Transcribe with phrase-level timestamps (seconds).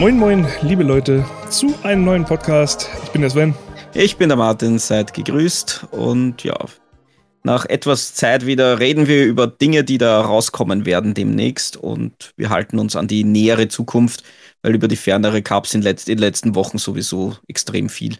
[0.00, 2.88] Moin, moin, liebe Leute, zu einem neuen Podcast.
[3.04, 3.54] Ich bin der Sven.
[3.92, 6.56] Ich bin der Martin, seid gegrüßt und ja,
[7.42, 12.48] nach etwas Zeit wieder reden wir über Dinge, die da rauskommen werden demnächst und wir
[12.48, 14.24] halten uns an die nähere Zukunft,
[14.62, 18.16] weil über die fernere gab es in, letzt, in den letzten Wochen sowieso extrem viel.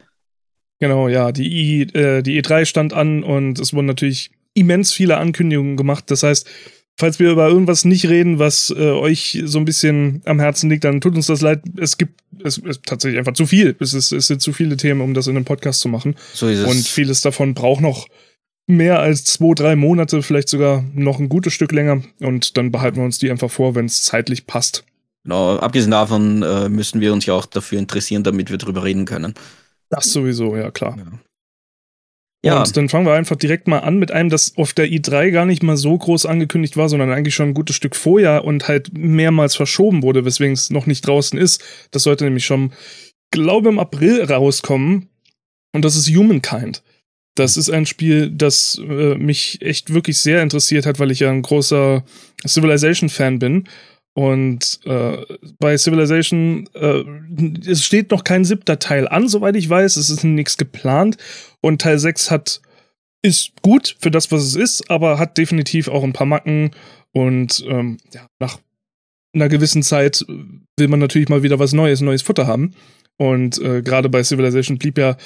[0.80, 5.16] Genau, ja, die, I, äh, die E3 stand an und es wurden natürlich immens viele
[5.16, 6.10] Ankündigungen gemacht.
[6.10, 6.46] Das heißt,
[7.00, 10.84] falls wir über irgendwas nicht reden, was äh, euch so ein bisschen am Herzen liegt,
[10.84, 11.62] dann tut uns das leid.
[11.76, 13.76] Es gibt es ist tatsächlich einfach zu viel.
[13.80, 16.14] Es, ist, es sind zu viele Themen, um das in einem Podcast zu machen.
[16.32, 16.66] So ist es.
[16.66, 18.06] Und vieles davon braucht noch
[18.66, 22.02] mehr als zwei, drei Monate, vielleicht sogar noch ein gutes Stück länger.
[22.20, 24.84] Und dann behalten wir uns die einfach vor, wenn es zeitlich passt.
[25.24, 29.04] Genau, abgesehen davon äh, müssen wir uns ja auch dafür interessieren, damit wir drüber reden
[29.04, 29.34] können.
[29.90, 30.96] Das sowieso, ja klar.
[30.96, 31.04] Ja.
[32.42, 32.60] Ja.
[32.60, 35.44] Und dann fangen wir einfach direkt mal an mit einem, das auf der i3 gar
[35.44, 38.96] nicht mal so groß angekündigt war, sondern eigentlich schon ein gutes Stück vorher und halt
[38.96, 41.62] mehrmals verschoben wurde, weswegen es noch nicht draußen ist.
[41.90, 42.72] Das sollte nämlich schon,
[43.30, 45.08] glaube im April rauskommen.
[45.72, 46.82] Und das ist Humankind.
[47.36, 51.30] Das ist ein Spiel, das äh, mich echt wirklich sehr interessiert hat, weil ich ja
[51.30, 52.02] ein großer
[52.46, 53.68] Civilization-Fan bin.
[54.14, 55.18] Und äh,
[55.60, 57.04] bei Civilization, äh,
[57.70, 59.96] es steht noch kein siebter Teil an, soweit ich weiß.
[59.96, 61.16] Es ist nichts geplant.
[61.60, 62.60] Und Teil 6 hat,
[63.22, 66.70] ist gut für das, was es ist, aber hat definitiv auch ein paar Macken.
[67.12, 68.58] Und ähm, ja, nach
[69.34, 72.74] einer gewissen Zeit will man natürlich mal wieder was Neues, neues Futter haben.
[73.16, 75.16] Und äh, gerade bei Civilization blieb ja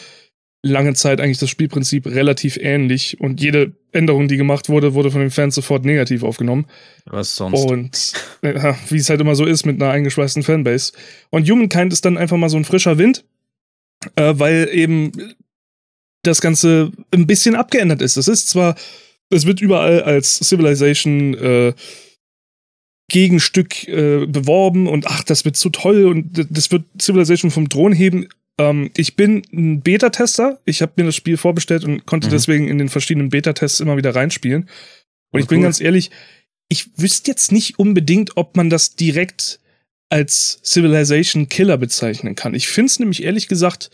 [0.64, 3.20] lange Zeit eigentlich das Spielprinzip relativ ähnlich.
[3.20, 6.66] Und jede Änderung, die gemacht wurde, wurde von den Fans sofort negativ aufgenommen.
[7.04, 7.64] was sonst?
[7.64, 8.12] Und
[8.42, 10.92] äh, wie es halt immer so ist mit einer eingeschweißten Fanbase.
[11.30, 13.24] Und Humankind ist dann einfach mal so ein frischer Wind,
[14.16, 15.12] äh, weil eben
[16.26, 18.16] das Ganze ein bisschen abgeändert ist.
[18.16, 18.74] Es ist zwar,
[19.30, 21.72] es wird überall als Civilization äh,
[23.10, 27.92] Gegenstück äh, beworben und ach, das wird so toll und das wird Civilization vom Thron
[27.92, 28.28] heben.
[28.58, 30.58] Ähm, ich bin ein Beta-Tester.
[30.64, 32.32] Ich habe mir das Spiel vorbestellt und konnte Mhm.
[32.32, 34.68] deswegen in den verschiedenen Beta-Tests immer wieder reinspielen.
[35.32, 35.64] Und ich bin Cool.
[35.64, 36.10] ganz ehrlich,
[36.70, 39.60] ich wüsste jetzt nicht unbedingt, ob man das direkt
[40.08, 42.54] als Civilization Killer bezeichnen kann.
[42.54, 43.90] Ich finde es nämlich ehrlich gesagt,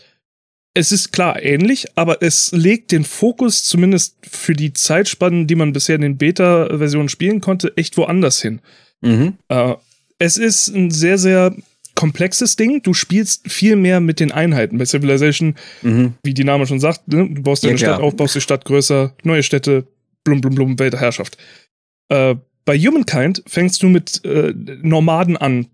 [0.73, 5.73] es ist klar ähnlich, aber es legt den Fokus zumindest für die Zeitspannen, die man
[5.73, 8.61] bisher in den Beta-Versionen spielen konnte, echt woanders hin.
[9.01, 9.33] Mhm.
[9.49, 9.75] Äh,
[10.19, 11.55] es ist ein sehr, sehr
[11.95, 12.81] komplexes Ding.
[12.83, 14.77] Du spielst viel mehr mit den Einheiten.
[14.77, 16.13] Bei Civilization, Mhm.
[16.23, 17.27] wie die Name schon sagt, ne?
[17.29, 18.03] du baust deine Ja, Stadt klar.
[18.07, 19.87] auf, baust die Stadt größer, neue Städte,
[20.23, 21.37] blum, blum, blum, Weltherrschaft.
[22.09, 25.67] Äh, bei Humankind fängst du mit äh, Nomaden an,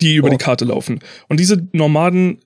[0.00, 0.30] die über Oh.
[0.32, 0.98] die Karte laufen.
[1.28, 2.38] Und diese Nomaden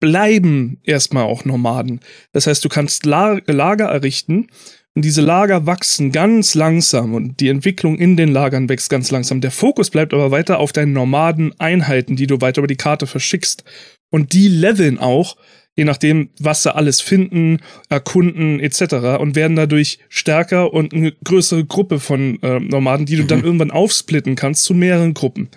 [0.00, 2.00] bleiben erstmal auch Nomaden.
[2.32, 4.48] Das heißt, du kannst La Lager errichten
[4.94, 9.40] und diese Lager wachsen ganz langsam und die Entwicklung in den Lagern wächst ganz langsam.
[9.40, 13.62] Der Fokus bleibt aber weiter auf deinen Nomaden-Einheiten, die du weiter über die Karte verschickst.
[14.10, 15.36] Und die leveln auch,
[15.76, 19.20] je nachdem, was sie alles finden, erkunden etc.
[19.20, 23.44] und werden dadurch stärker und eine größere Gruppe von äh, Nomaden, die du dann Mhm.
[23.44, 25.50] irgendwann aufsplitten kannst zu mehreren Gruppen.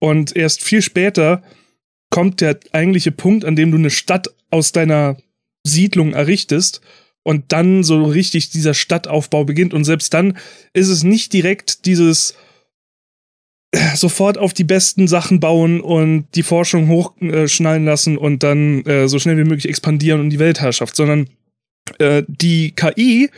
[0.00, 1.42] Und erst viel später
[2.10, 5.16] kommt der eigentliche Punkt, an dem du eine Stadt aus deiner
[5.64, 6.80] Siedlung errichtest
[7.22, 9.74] und dann so richtig dieser Stadtaufbau beginnt.
[9.74, 10.38] Und selbst dann
[10.72, 12.34] ist es nicht direkt dieses
[13.72, 19.08] äh, sofort auf die besten Sachen bauen und die Forschung hochschnallen lassen und dann äh,
[19.08, 21.28] so schnell wie möglich expandieren und die Weltherrschaft, sondern
[21.98, 23.30] äh, die KI,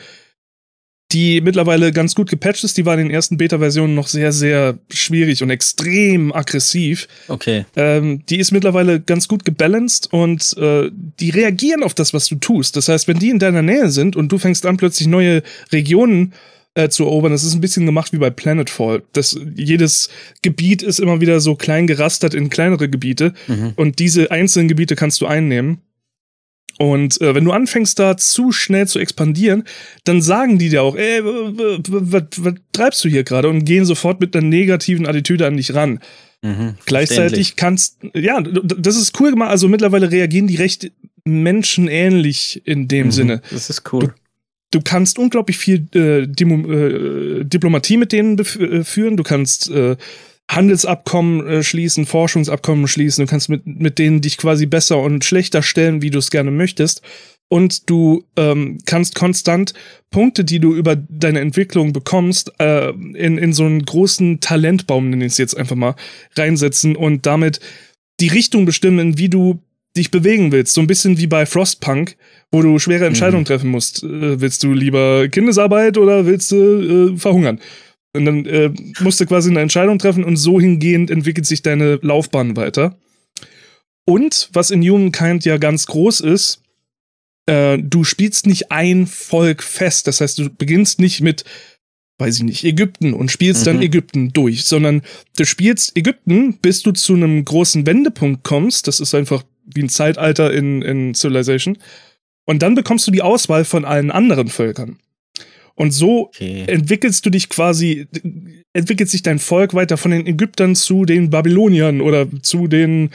[1.13, 4.79] die mittlerweile ganz gut gepatcht ist, die war in den ersten Beta-Versionen noch sehr, sehr
[4.93, 7.09] schwierig und extrem aggressiv.
[7.29, 7.65] Okay.
[7.77, 12.37] Ähm, die ist mittlerweile ganz gut gebalanced und äh, die reagieren auf das, was du
[12.37, 12.77] tust.
[12.77, 15.43] Das heißt, wenn die in deiner Nähe sind und du fängst an, plötzlich neue
[15.73, 16.33] Regionen
[16.75, 19.03] äh, zu erobern, das ist ein bisschen gemacht wie bei Planetfall.
[19.13, 20.11] Das, jedes
[20.43, 23.73] Gebiet ist immer wieder so klein gerastert in kleinere Gebiete Mhm.
[23.75, 25.79] und diese einzelnen Gebiete kannst du einnehmen.
[26.79, 29.65] Und äh, wenn du anfängst, da zu schnell zu expandieren,
[30.05, 33.49] dann sagen die dir auch, ey, was treibst du hier gerade?
[33.49, 36.01] Und gehen sofort mit einer negativen Attitüde an dich ran.
[36.43, 36.77] Mhm.
[36.87, 39.51] Gleichzeitig kannst, ja, das ist cool gemacht.
[39.51, 40.91] Also mittlerweile reagieren die recht
[41.25, 43.13] menschenähnlich in dem Mhm.
[43.13, 43.43] Sinne.
[43.51, 44.15] Das ist cool.
[44.73, 49.17] Du kannst unglaublich viel äh, Dimo, äh, Diplomatie mit denen äh, führen.
[49.17, 49.97] Du kannst äh,
[50.51, 53.25] Handelsabkommen äh, schließen, Forschungsabkommen schließen.
[53.25, 56.51] Du kannst mit, mit denen dich quasi besser und schlechter stellen, wie du es gerne
[56.51, 57.03] möchtest.
[57.49, 59.75] Und du ähm, kannst konstant
[60.11, 65.27] Punkte, die du über deine Entwicklung bekommst, äh, in, in so einen großen Talentbaum, nenne
[65.27, 65.97] ich es jetzt einfach mal,
[66.37, 67.59] reinsetzen und damit
[68.21, 69.61] die Richtung bestimmen, wie du
[69.97, 70.75] dich bewegen willst.
[70.75, 72.17] So ein bisschen wie bei Frostpunk,
[72.53, 74.05] wo du schwere Entscheidungen treffen musst.
[74.05, 77.61] Äh, willst du lieber Kindesarbeit oder willst du äh, verhungern?
[78.13, 81.99] Und dann äh, musst du quasi eine Entscheidung treffen und so hingehend entwickelt sich deine
[82.03, 82.99] Laufbahn weiter.
[84.05, 86.63] Und was in Humankind ja ganz groß ist,
[87.47, 90.07] äh, du spielst nicht ein Volk fest.
[90.07, 91.45] Das heißt, du beginnst nicht mit,
[92.19, 93.65] weiß ich nicht, Ägypten und spielst mhm.
[93.67, 95.03] dann Ägypten durch, sondern
[95.37, 98.89] du spielst Ägypten, bis du zu einem großen Wendepunkt kommst.
[98.89, 101.79] Das ist einfach wie ein Zeitalter in, in Civilization.
[102.47, 104.99] Und dann bekommst du die Auswahl von allen anderen Völkern.
[105.81, 106.65] Und so okay.
[106.67, 108.07] entwickelst du dich quasi,
[108.75, 113.09] entwickelt sich dein Volk weiter von den Ägyptern zu den Babyloniern oder zu den,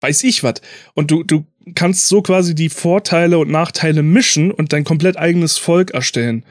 [0.00, 0.62] weiß ich was.
[0.94, 1.44] Und du, du
[1.74, 6.44] kannst so quasi die Vorteile und Nachteile mischen und dein komplett eigenes Volk erstellen.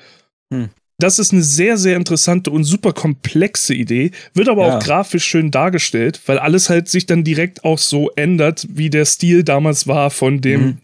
[0.53, 0.71] Hm.
[0.97, 4.75] Das ist eine sehr, sehr interessante und super komplexe Idee, wird aber ja.
[4.75, 9.05] auch grafisch schön dargestellt, weil alles halt sich dann direkt auch so ändert, wie der
[9.05, 10.77] Stil damals war von dem mhm.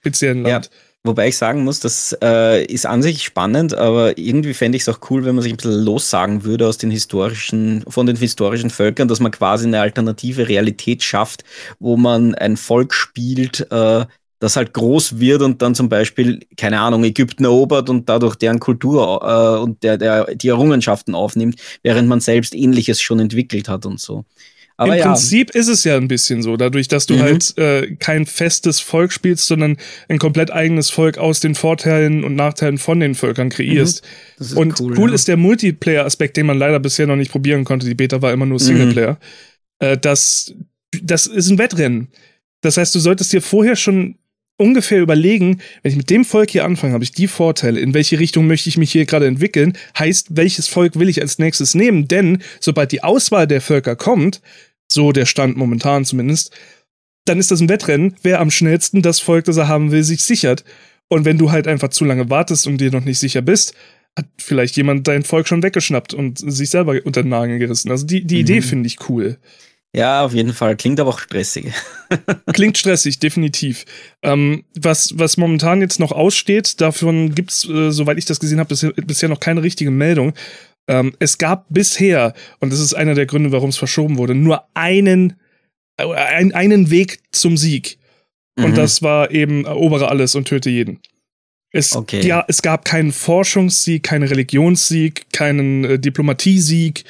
[0.00, 0.66] speziellen Land.
[0.66, 0.70] Ja.
[1.04, 4.88] Wobei ich sagen muss, das äh, ist an sich spannend, aber irgendwie fände ich es
[4.88, 8.70] auch cool, wenn man sich ein bisschen lossagen würde aus den historischen, von den historischen
[8.70, 11.42] Völkern, dass man quasi eine alternative Realität schafft,
[11.80, 14.06] wo man ein Volk spielt, äh,
[14.38, 18.60] das halt groß wird und dann zum Beispiel, keine Ahnung, Ägypten erobert und dadurch deren
[18.60, 23.86] Kultur äh, und der, der, die Errungenschaften aufnimmt, während man selbst ähnliches schon entwickelt hat
[23.86, 24.24] und so.
[24.82, 25.06] Aber Im ja.
[25.06, 27.20] Prinzip ist es ja ein bisschen so, dadurch, dass du mhm.
[27.20, 29.76] halt äh, kein festes Volk spielst, sondern
[30.08, 34.02] ein komplett eigenes Volk aus den Vorteilen und Nachteilen von den Völkern kreierst.
[34.38, 34.56] Mhm.
[34.56, 35.14] Und cool, cool ja.
[35.14, 37.86] ist der Multiplayer-Aspekt, den man leider bisher noch nicht probieren konnte.
[37.86, 39.12] Die Beta war immer nur Singleplayer.
[39.12, 39.86] Mhm.
[39.86, 40.54] Äh, das,
[41.02, 42.08] das ist ein Wettrennen.
[42.60, 44.16] Das heißt, du solltest dir vorher schon
[44.56, 48.18] ungefähr überlegen, wenn ich mit dem Volk hier anfange, habe ich die Vorteile, in welche
[48.18, 52.08] Richtung möchte ich mich hier gerade entwickeln, heißt, welches Volk will ich als nächstes nehmen,
[52.08, 54.40] denn sobald die Auswahl der Völker kommt,
[54.92, 56.54] so der Stand momentan zumindest,
[57.24, 60.24] dann ist das ein Wettrennen, wer am schnellsten das Volk, das er haben will, sich
[60.24, 60.64] sichert.
[61.08, 63.74] Und wenn du halt einfach zu lange wartest und dir noch nicht sicher bist,
[64.16, 67.90] hat vielleicht jemand dein Volk schon weggeschnappt und sich selber unter den Nagel gerissen.
[67.90, 68.40] Also die, die mhm.
[68.40, 69.38] Idee finde ich cool.
[69.94, 70.74] Ja, auf jeden Fall.
[70.76, 71.66] Klingt aber auch stressig.
[72.54, 73.84] Klingt stressig, definitiv.
[74.22, 78.74] Ähm, was, was momentan jetzt noch aussteht, davon gibt's, äh, soweit ich das gesehen habe,
[79.04, 80.32] bisher noch keine richtige Meldung.
[80.88, 84.64] Ähm, es gab bisher, und das ist einer der Gründe, warum es verschoben wurde, nur
[84.74, 85.34] einen,
[85.96, 87.98] äh, ein, einen Weg zum Sieg.
[88.56, 88.64] Mhm.
[88.64, 91.00] Und das war eben erobere alles und töte jeden.
[91.70, 92.20] Es, okay.
[92.26, 97.04] ja, es gab keinen Forschungssieg, keinen Religionssieg, keinen äh, Diplomatiesieg.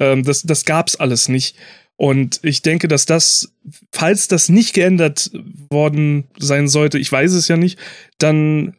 [0.00, 1.56] Ähm, das, das gab's alles nicht.
[1.96, 3.52] Und ich denke, dass das,
[3.92, 5.30] falls das nicht geändert
[5.70, 7.78] worden sein sollte, ich weiß es ja nicht,
[8.18, 8.76] dann,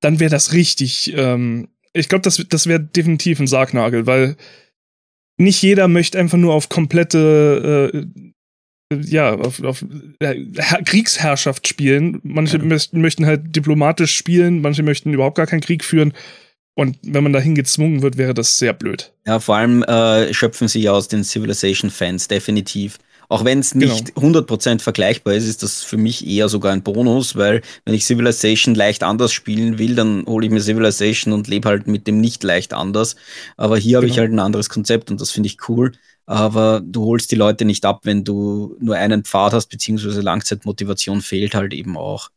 [0.00, 1.14] dann wäre das richtig.
[1.16, 4.36] Ähm, ich glaube, das, das wäre definitiv ein Sargnagel, weil
[5.38, 7.92] nicht jeder möchte einfach nur auf komplette,
[8.92, 9.84] äh, ja, auf, auf
[10.20, 10.44] äh,
[10.84, 12.20] Kriegsherrschaft spielen.
[12.22, 12.64] Manche ja.
[12.92, 16.12] möchten halt diplomatisch spielen, manche möchten überhaupt gar keinen Krieg führen.
[16.74, 19.12] Und wenn man dahin gezwungen wird, wäre das sehr blöd.
[19.26, 22.98] Ja, vor allem äh, schöpfen sie ja aus den Civilization-Fans, definitiv.
[23.32, 24.40] Auch wenn es nicht genau.
[24.40, 28.74] 100% vergleichbar ist, ist das für mich eher sogar ein Bonus, weil wenn ich Civilization
[28.74, 32.44] leicht anders spielen will, dann hole ich mir Civilization und lebe halt mit dem nicht
[32.44, 33.16] leicht anders.
[33.56, 34.02] Aber hier genau.
[34.02, 35.92] habe ich halt ein anderes Konzept und das finde ich cool.
[36.26, 41.22] Aber du holst die Leute nicht ab, wenn du nur einen Pfad hast, beziehungsweise Langzeitmotivation
[41.22, 42.28] fehlt halt eben auch.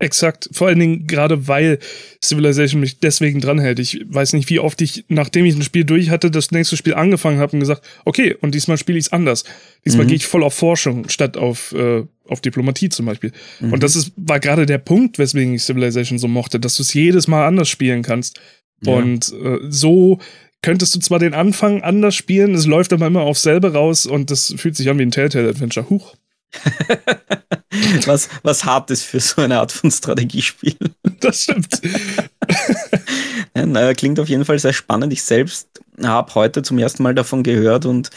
[0.00, 0.48] Exakt.
[0.50, 1.78] Vor allen Dingen gerade, weil
[2.22, 3.78] Civilization mich deswegen dranhält.
[3.78, 6.94] Ich weiß nicht, wie oft ich, nachdem ich ein Spiel durch hatte, das nächste Spiel
[6.94, 9.44] angefangen habe und gesagt, okay, und diesmal spiele ich es anders.
[9.84, 10.08] Diesmal mhm.
[10.08, 13.30] gehe ich voll auf Forschung statt auf, äh, auf Diplomatie zum Beispiel.
[13.60, 13.72] Mhm.
[13.72, 16.92] Und das ist, war gerade der Punkt, weswegen ich Civilization so mochte, dass du es
[16.92, 18.40] jedes Mal anders spielen kannst.
[18.82, 18.94] Ja.
[18.94, 20.18] Und äh, so
[20.60, 24.30] könntest du zwar den Anfang anders spielen, es läuft aber immer auf selbe raus und
[24.30, 25.88] das fühlt sich an wie ein Telltale-Adventure.
[25.88, 26.16] Huch.
[28.06, 30.76] was, was hart ist für so eine Art von Strategiespiel.
[31.20, 31.80] Das stimmt.
[33.56, 35.12] ja, naja, klingt auf jeden Fall sehr spannend.
[35.12, 35.68] Ich selbst
[36.02, 38.10] habe heute zum ersten Mal davon gehört und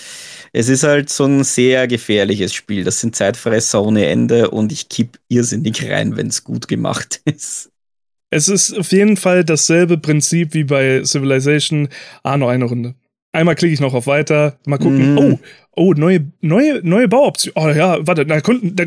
[0.53, 2.83] es ist halt so ein sehr gefährliches Spiel.
[2.83, 7.69] Das sind Zeitfresser ohne Ende und ich kipp irrsinnig rein, wenn es gut gemacht ist.
[8.29, 11.87] Es ist auf jeden Fall dasselbe Prinzip wie bei Civilization.
[12.23, 12.95] Ah, noch eine Runde.
[13.37, 15.13] Einmal klicke ich noch auf Weiter, mal gucken.
[15.13, 15.17] Mm.
[15.19, 15.39] Oh,
[15.75, 17.53] oh, neue, neue, neue Bauoption.
[17.55, 18.41] Oh ja, warte, na,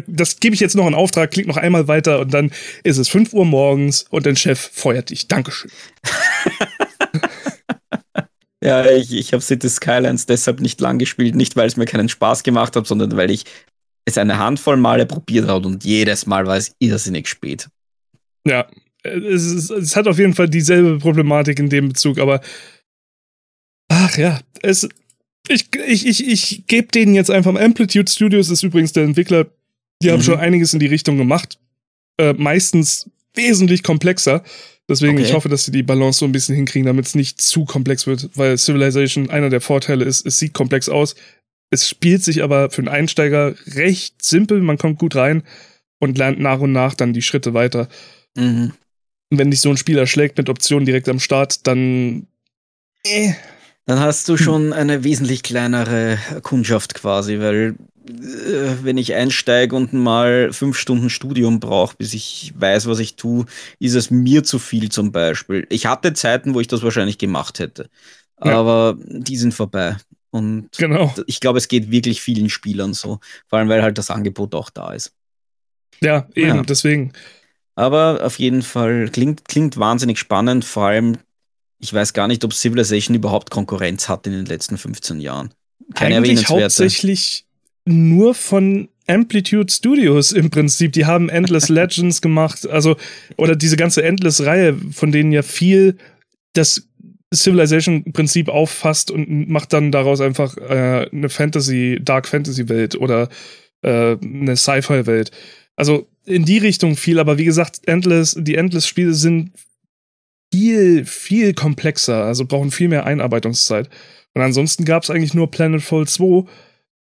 [0.09, 2.51] das gebe ich jetzt noch in Auftrag, klick noch einmal weiter und dann
[2.83, 5.29] ist es 5 Uhr morgens und dein Chef feuert dich.
[5.29, 5.71] Dankeschön.
[8.61, 12.09] ja, ich, ich habe City Skylines deshalb nicht lang gespielt, nicht weil es mir keinen
[12.09, 13.45] Spaß gemacht hat, sondern weil ich
[14.05, 17.69] es eine Handvoll Male probiert habe und jedes Mal war es irrsinnig spät.
[18.45, 18.67] Ja,
[19.05, 22.41] es, ist, es hat auf jeden Fall dieselbe Problematik in dem Bezug, aber
[24.01, 24.89] ach ja, es,
[25.49, 27.55] ich, ich, ich, ich gebe denen jetzt einfach.
[27.55, 29.47] Amplitude Studios ist übrigens der Entwickler.
[30.03, 30.13] Die mhm.
[30.13, 31.59] haben schon einiges in die Richtung gemacht.
[32.19, 34.43] Äh, meistens wesentlich komplexer.
[34.89, 35.25] Deswegen, okay.
[35.25, 38.07] ich hoffe, dass sie die Balance so ein bisschen hinkriegen, damit es nicht zu komplex
[38.07, 41.15] wird, weil Civilization einer der Vorteile ist, es sieht komplex aus,
[41.71, 45.45] Es spielt sich aber für einen Einsteiger recht simpel, man kommt gut rein
[46.01, 47.89] und lernt nach und nach dann die Schritte weiter.
[48.37, 48.73] Mhm.
[49.31, 52.27] Und wenn dich so ein Spiel erschlägt mit Optionen direkt am Start, dann.
[53.05, 53.35] Äh.
[53.91, 57.75] Dann hast du schon eine wesentlich kleinere Kundschaft quasi, weil
[58.09, 63.17] äh, wenn ich einsteige und mal fünf Stunden Studium brauche, bis ich weiß, was ich
[63.17, 63.47] tue,
[63.81, 65.67] ist es mir zu viel zum Beispiel.
[65.71, 67.91] Ich hatte Zeiten, wo ich das wahrscheinlich gemacht hätte,
[68.41, 68.57] ja.
[68.57, 69.97] aber die sind vorbei.
[70.31, 71.13] Und genau.
[71.27, 73.19] ich glaube, es geht wirklich vielen Spielern so,
[73.49, 75.15] vor allem weil halt das Angebot auch da ist.
[76.01, 76.63] Ja, eben, ja.
[76.63, 77.13] deswegen.
[77.75, 81.19] Aber auf jeden Fall klingt, klingt wahnsinnig spannend, vor allem
[81.81, 85.51] ich weiß gar nicht, ob Civilization überhaupt Konkurrenz hat in den letzten 15 Jahren.
[85.95, 87.47] Keine Eigentlich hauptsächlich
[87.87, 90.93] nur von Amplitude Studios im Prinzip.
[90.93, 92.97] Die haben Endless Legends gemacht, also,
[93.37, 95.97] oder diese ganze Endless-Reihe, von denen ja viel
[96.53, 96.87] das
[97.35, 103.29] Civilization-Prinzip auffasst und macht dann daraus einfach äh, eine Fantasy, Dark Fantasy-Welt oder
[103.83, 105.31] äh, eine Sci-Fi-Welt.
[105.77, 109.53] Also in die Richtung viel, aber wie gesagt, Endless, die Endless-Spiele sind
[110.53, 113.89] viel, viel komplexer, also brauchen viel mehr Einarbeitungszeit.
[114.35, 116.45] Und ansonsten gab es eigentlich nur Planetfall 2.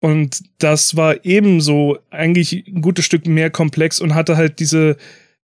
[0.01, 4.97] Und das war ebenso eigentlich ein gutes Stück mehr komplex und hatte halt diese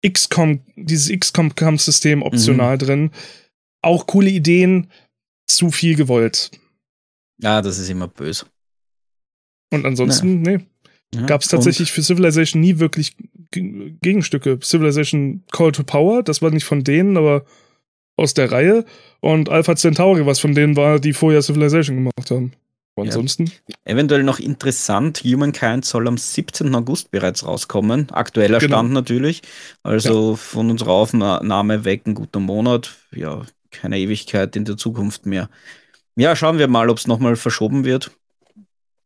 [0.08, 2.80] XCOM, dieses XCOM-Kampfsystem optional mhm.
[2.80, 3.12] drin.
[3.82, 4.88] Auch coole Ideen,
[5.48, 6.52] zu viel gewollt.
[7.42, 8.46] Ja, das ist immer böse.
[9.72, 10.58] Und ansonsten, ja.
[10.58, 10.66] nee.
[11.13, 13.16] Ja, Gab es tatsächlich für Civilization nie wirklich
[13.52, 14.60] Gegenstücke.
[14.62, 17.46] Civilization Call to Power, das war nicht von denen, aber
[18.15, 18.86] aus der Reihe
[19.22, 22.53] und Alpha Centauri, was von denen war, die vorher Civilization gemacht haben.
[22.96, 23.46] Aber ansonsten.
[23.67, 23.75] Ja.
[23.86, 26.74] Eventuell noch interessant, Humankind soll am 17.
[26.75, 28.12] August bereits rauskommen.
[28.12, 28.77] Aktueller genau.
[28.77, 29.41] Stand natürlich.
[29.82, 30.36] Also ja.
[30.36, 32.96] von unserer Aufnahme weg ein guter Monat.
[33.12, 33.41] Ja,
[33.72, 35.50] keine Ewigkeit in der Zukunft mehr.
[36.15, 38.12] Ja, schauen wir mal, ob es nochmal verschoben wird.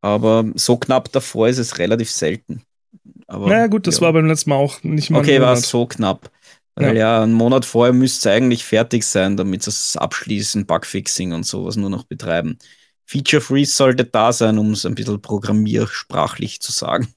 [0.01, 2.63] Aber so knapp davor ist es relativ selten.
[3.27, 4.01] Aber, naja, gut, das ja.
[4.01, 5.19] war beim letzten Mal auch nicht mal.
[5.19, 6.29] Okay, war so knapp.
[6.77, 7.17] Weil ja.
[7.17, 11.43] ja, einen Monat vorher müsste es eigentlich fertig sein, damit sie es abschließen, Bugfixing und
[11.43, 12.60] sowas nur noch betreiben.
[13.03, 17.07] Feature Freeze sollte da sein, um es ein bisschen programmiersprachlich zu sagen.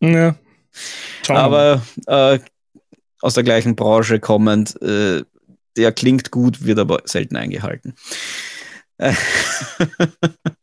[0.00, 0.34] Ja.
[1.28, 2.40] Aber äh,
[3.20, 5.22] aus der gleichen Branche kommend, äh,
[5.76, 7.94] der klingt gut, wird aber selten eingehalten.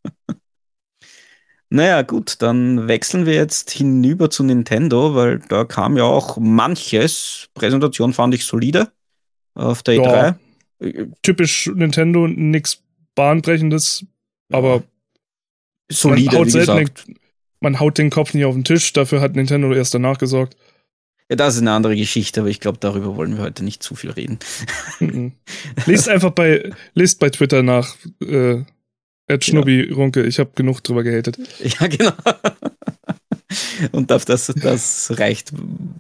[1.75, 7.49] Naja, gut, dann wechseln wir jetzt hinüber zu Nintendo, weil da kam ja auch manches.
[7.53, 8.93] Präsentation fand ich solide
[9.55, 10.37] auf der ja,
[10.79, 11.11] E3.
[11.21, 12.81] Typisch Nintendo, nichts
[13.15, 14.05] Bahnbrechendes,
[14.53, 14.83] aber
[15.91, 17.15] solide, man haut, selten den,
[17.59, 20.55] man haut den Kopf nicht auf den Tisch, dafür hat Nintendo erst danach gesorgt.
[21.29, 23.95] Ja, das ist eine andere Geschichte, aber ich glaube, darüber wollen wir heute nicht zu
[23.95, 24.39] viel reden.
[25.01, 25.33] Mhm.
[25.87, 28.63] lest einfach bei, lest bei Twitter nach äh,
[29.27, 29.95] Ed Schnubbi, ja.
[29.95, 31.37] Runke, ich habe genug drüber gehatet.
[31.79, 32.11] Ja, genau.
[33.91, 35.51] Und das, das, das reicht,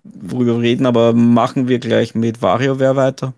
[0.03, 3.33] worüber wir reden, aber machen wir gleich mit WarioWare weiter.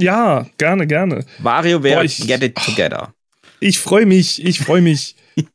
[0.00, 1.24] Ja, gerne, gerne.
[1.38, 3.14] WarioWare, Boah, ich, get it together.
[3.60, 5.16] Ich freue mich, ich freue mich.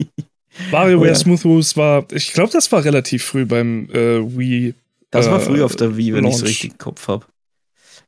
[0.71, 1.15] WarioWare oh, ja.
[1.15, 4.73] Smooth Moves war, ich glaube, das war relativ früh beim äh, Wii.
[5.11, 7.25] Das war früh auf der Wii, wenn ich es richtig im Kopf habe.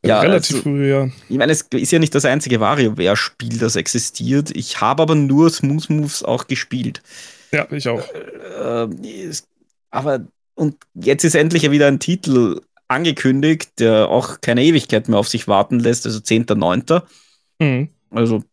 [0.05, 1.09] Ja, relativ also, früh, ja.
[1.29, 4.51] Ich meine, es ist ja nicht das einzige WarioWare-Spiel, das existiert.
[4.55, 7.01] Ich habe aber nur Smooth Moves auch gespielt.
[7.51, 8.03] Ja, ich auch.
[8.59, 9.33] Äh, äh,
[9.91, 15.19] aber, und jetzt ist endlich ja wieder ein Titel angekündigt, der auch keine Ewigkeit mehr
[15.19, 17.01] auf sich warten lässt, also 10.9.
[17.59, 17.89] Mhm.
[18.09, 18.43] Also,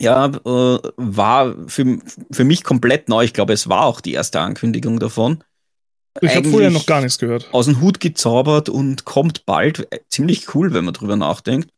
[0.00, 1.98] ja, äh, war für,
[2.32, 3.24] für mich komplett neu.
[3.24, 5.44] Ich glaube, es war auch die erste Ankündigung davon.
[6.20, 7.48] Ich habe vorher noch gar nichts gehört.
[7.52, 9.92] Aus dem Hut gezaubert und kommt bald.
[9.92, 11.70] Äh, ziemlich cool, wenn man drüber nachdenkt.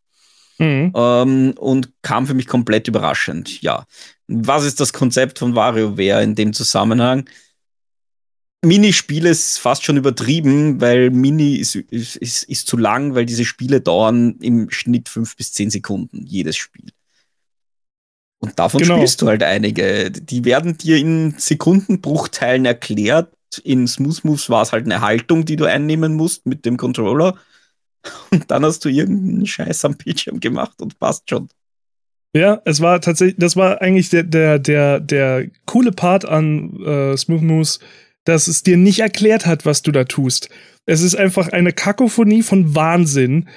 [0.58, 0.92] Mhm.
[0.94, 3.62] Ähm, und kam für mich komplett überraschend.
[3.62, 3.86] Ja.
[4.28, 7.28] Was ist das Konzept von WarioWare in dem Zusammenhang?
[8.64, 13.44] Minispiele ist fast schon übertrieben, weil Mini ist, ist, ist, ist zu lang, weil diese
[13.44, 16.90] Spiele dauern im Schnitt fünf bis zehn Sekunden, jedes Spiel.
[18.38, 18.96] Und davon genau.
[18.96, 20.10] spielst du halt einige.
[20.10, 25.56] Die werden dir in Sekundenbruchteilen erklärt in Smooth Moves war es halt eine Haltung, die
[25.56, 27.36] du einnehmen musst mit dem Controller.
[28.30, 31.48] Und dann hast du irgendeinen Scheiß am Bildschirm gemacht und passt schon.
[32.34, 37.16] Ja, es war tatsächlich, das war eigentlich der, der, der, der coole Part an äh,
[37.16, 37.80] Smooth Moves,
[38.25, 40.50] dass es dir nicht erklärt hat, was du da tust.
[40.84, 43.48] Es ist einfach eine Kakophonie von Wahnsinn,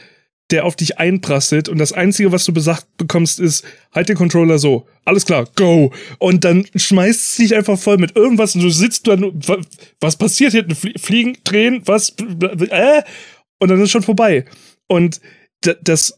[0.52, 3.64] der auf dich einprasselt und das Einzige, was du besagt bekommst, ist,
[3.94, 5.94] halt den Controller so, alles klar, go.
[6.18, 9.40] Und dann schmeißt es dich einfach voll mit irgendwas und du sitzt dann,
[10.00, 10.66] was passiert hier?
[10.98, 12.16] Fliegen, drehen, was,
[12.70, 13.04] äh?
[13.60, 14.46] Und dann ist schon vorbei.
[14.88, 15.20] Und
[15.62, 16.18] das,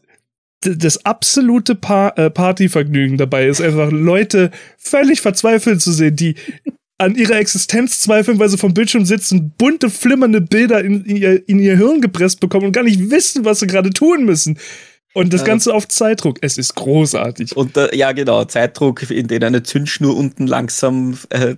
[0.60, 6.36] das absolute äh, Partyvergnügen dabei ist einfach Leute völlig verzweifelt zu sehen, die
[7.02, 11.48] an ihrer Existenz zweifeln, weil sie vom Bildschirm sitzen, bunte, flimmernde Bilder in, in, ihr,
[11.48, 14.58] in ihr Hirn gepresst bekommen und gar nicht wissen, was sie gerade tun müssen.
[15.14, 16.38] Und das Ganze auf Zeitdruck.
[16.40, 17.54] Es ist großartig.
[17.54, 21.54] Und äh, ja, genau, Zeitdruck, in dem eine Zündschnur unten langsam äh,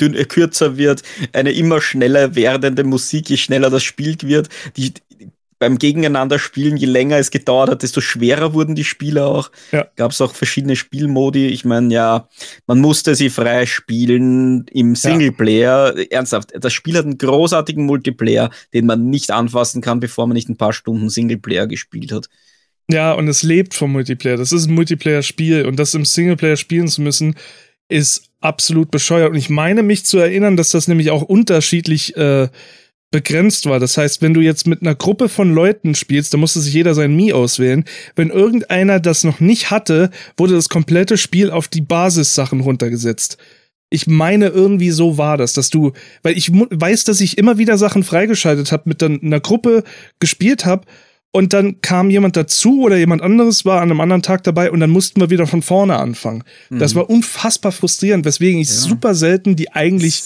[0.00, 1.02] dünn, äh, kürzer wird,
[1.32, 4.48] eine immer schneller werdende Musik, je schneller das spielt wird.
[4.76, 4.92] Die,
[5.64, 9.50] beim Gegeneinander spielen, je länger es gedauert hat, desto schwerer wurden die Spiele auch.
[9.72, 9.86] Ja.
[9.96, 11.46] Gab es auch verschiedene Spielmodi.
[11.46, 12.28] Ich meine, ja,
[12.66, 15.96] man musste sie frei spielen im Singleplayer.
[15.96, 16.04] Ja.
[16.10, 20.50] Ernsthaft, das Spiel hat einen großartigen Multiplayer, den man nicht anfassen kann, bevor man nicht
[20.50, 22.28] ein paar Stunden Singleplayer gespielt hat.
[22.90, 24.36] Ja, und es lebt vom Multiplayer.
[24.36, 27.36] Das ist ein Multiplayer-Spiel und das im Singleplayer spielen zu müssen,
[27.88, 29.30] ist absolut bescheuert.
[29.30, 32.48] Und ich meine mich zu erinnern, dass das nämlich auch unterschiedlich äh,
[33.14, 33.78] begrenzt war.
[33.78, 36.94] Das heißt, wenn du jetzt mit einer Gruppe von Leuten spielst, dann musste sich jeder
[36.94, 37.84] sein Mii auswählen.
[38.16, 43.38] Wenn irgendeiner das noch nicht hatte, wurde das komplette Spiel auf die Basissachen runtergesetzt.
[43.88, 45.92] Ich meine, irgendwie so war das, dass du,
[46.24, 49.84] weil ich weiß, dass ich immer wieder Sachen freigeschaltet habe, mit einer Gruppe
[50.18, 50.84] gespielt habe
[51.30, 54.80] und dann kam jemand dazu oder jemand anderes war an einem anderen Tag dabei und
[54.80, 56.42] dann mussten wir wieder von vorne anfangen.
[56.68, 56.80] Mhm.
[56.80, 58.74] Das war unfassbar frustrierend, weswegen ich ja.
[58.74, 60.24] super selten die eigentlich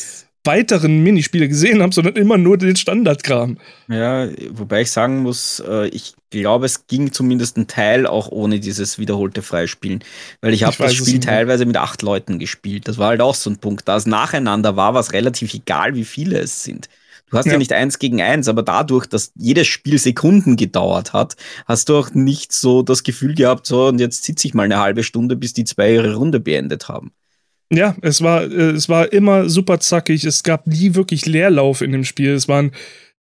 [0.48, 3.58] weiteren Minispiele gesehen habe, sondern immer nur den Standardkram.
[3.88, 8.58] Ja, wobei ich sagen muss, äh, ich glaube, es ging zumindest ein Teil auch ohne
[8.58, 10.02] dieses wiederholte Freispielen,
[10.40, 12.88] weil ich habe das Spiel teilweise mit acht Leuten gespielt.
[12.88, 13.86] Das war halt auch so ein Punkt.
[13.86, 16.88] Da es nacheinander war, war es relativ egal, wie viele es sind.
[17.30, 17.52] Du hast ja.
[17.52, 17.58] ja.
[17.58, 22.14] nicht eins gegen eins, aber dadurch, dass jedes Spiel Sekunden gedauert hat, hast du auch
[22.14, 25.52] nicht so das Gefühl gehabt, so und jetzt sitze ich mal eine halbe Stunde, bis
[25.52, 27.12] die zwei ihre Runde beendet haben.
[27.70, 30.24] Ja, es war, äh, es war immer super zackig.
[30.24, 32.32] Es gab nie wirklich Leerlauf in dem Spiel.
[32.32, 32.72] Es waren,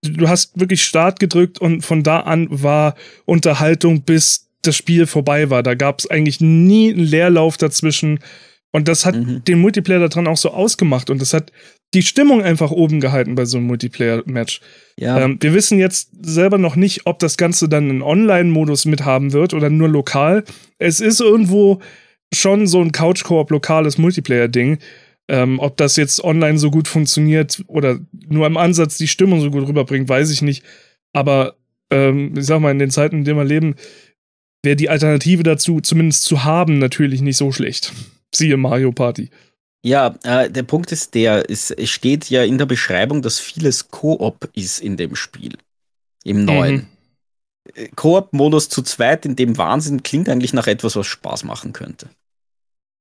[0.01, 5.49] du hast wirklich Start gedrückt und von da an war Unterhaltung, bis das Spiel vorbei
[5.49, 5.63] war.
[5.63, 8.19] Da gab es eigentlich nie einen Leerlauf dazwischen.
[8.71, 9.43] Und das hat mhm.
[9.43, 11.09] den Multiplayer daran auch so ausgemacht.
[11.09, 11.51] Und das hat
[11.93, 14.61] die Stimmung einfach oben gehalten bei so einem Multiplayer-Match.
[14.97, 15.19] Ja.
[15.19, 19.53] Ähm, wir wissen jetzt selber noch nicht, ob das Ganze dann einen Online-Modus mithaben wird
[19.53, 20.43] oder nur lokal.
[20.77, 21.79] Es ist irgendwo
[22.33, 24.79] schon so ein Couch-Koop lokales Multiplayer-Ding.
[25.27, 29.51] Ähm, ob das jetzt online so gut funktioniert oder nur im Ansatz die Stimmung so
[29.51, 30.63] gut rüberbringt, weiß ich nicht.
[31.13, 31.55] Aber
[31.91, 33.75] ähm, ich sag mal, in den Zeiten, in denen wir leben,
[34.63, 37.93] wäre die Alternative dazu, zumindest zu haben, natürlich nicht so schlecht.
[38.33, 39.29] Siehe Mario Party.
[39.83, 44.49] Ja, äh, der Punkt ist der, es steht ja in der Beschreibung, dass vieles Koop
[44.53, 45.57] ist in dem Spiel.
[46.23, 46.75] Im neuen.
[46.75, 46.87] Mhm.
[47.75, 52.09] Äh, Koop-Modus zu zweit in dem Wahnsinn klingt eigentlich nach etwas, was Spaß machen könnte.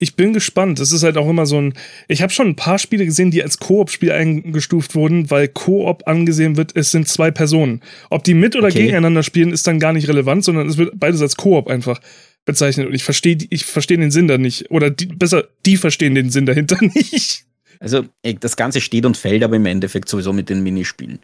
[0.01, 0.79] Ich bin gespannt.
[0.79, 1.75] Das ist halt auch immer so ein.
[2.07, 6.57] Ich habe schon ein paar Spiele gesehen, die als Koop-Spiel eingestuft wurden, weil Koop angesehen
[6.57, 7.81] wird, es sind zwei Personen.
[8.09, 8.83] Ob die mit oder okay.
[8.83, 12.01] gegeneinander spielen, ist dann gar nicht relevant, sondern es wird beides als Koop einfach
[12.45, 12.87] bezeichnet.
[12.87, 14.71] Und ich verstehe ich versteh den Sinn da nicht.
[14.71, 17.45] Oder die, besser, die verstehen den Sinn dahinter nicht.
[17.81, 18.05] Also,
[18.41, 21.21] das Ganze steht und fällt aber im Endeffekt sowieso mit den Minispielen.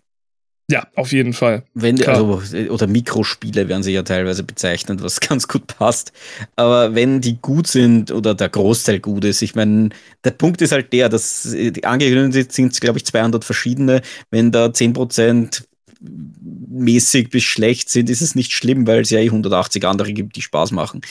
[0.70, 1.62] Ja, auf jeden Fall.
[1.74, 6.12] Wenn, also, oder Mikrospiele werden sie ja teilweise bezeichnet, was ganz gut passt.
[6.56, 9.90] Aber wenn die gut sind oder der Großteil gut ist, ich meine,
[10.24, 14.00] der Punkt ist halt der, dass äh, angekündigt sind, glaube ich, 200 verschiedene.
[14.30, 15.64] Wenn da 10%
[16.70, 20.36] mäßig bis schlecht sind, ist es nicht schlimm, weil es ja eh 180 andere gibt,
[20.36, 21.02] die Spaß machen.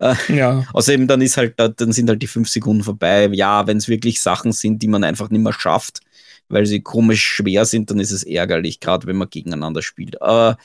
[0.00, 0.66] Äh, ja.
[0.72, 3.28] Außerdem dann ist halt, dann sind halt die fünf Sekunden vorbei.
[3.32, 6.00] Ja, wenn es wirklich Sachen sind, die man einfach nicht mehr schafft,
[6.48, 10.22] weil sie komisch schwer sind, dann ist es ärgerlich, gerade wenn man gegeneinander spielt.
[10.22, 10.58] Aber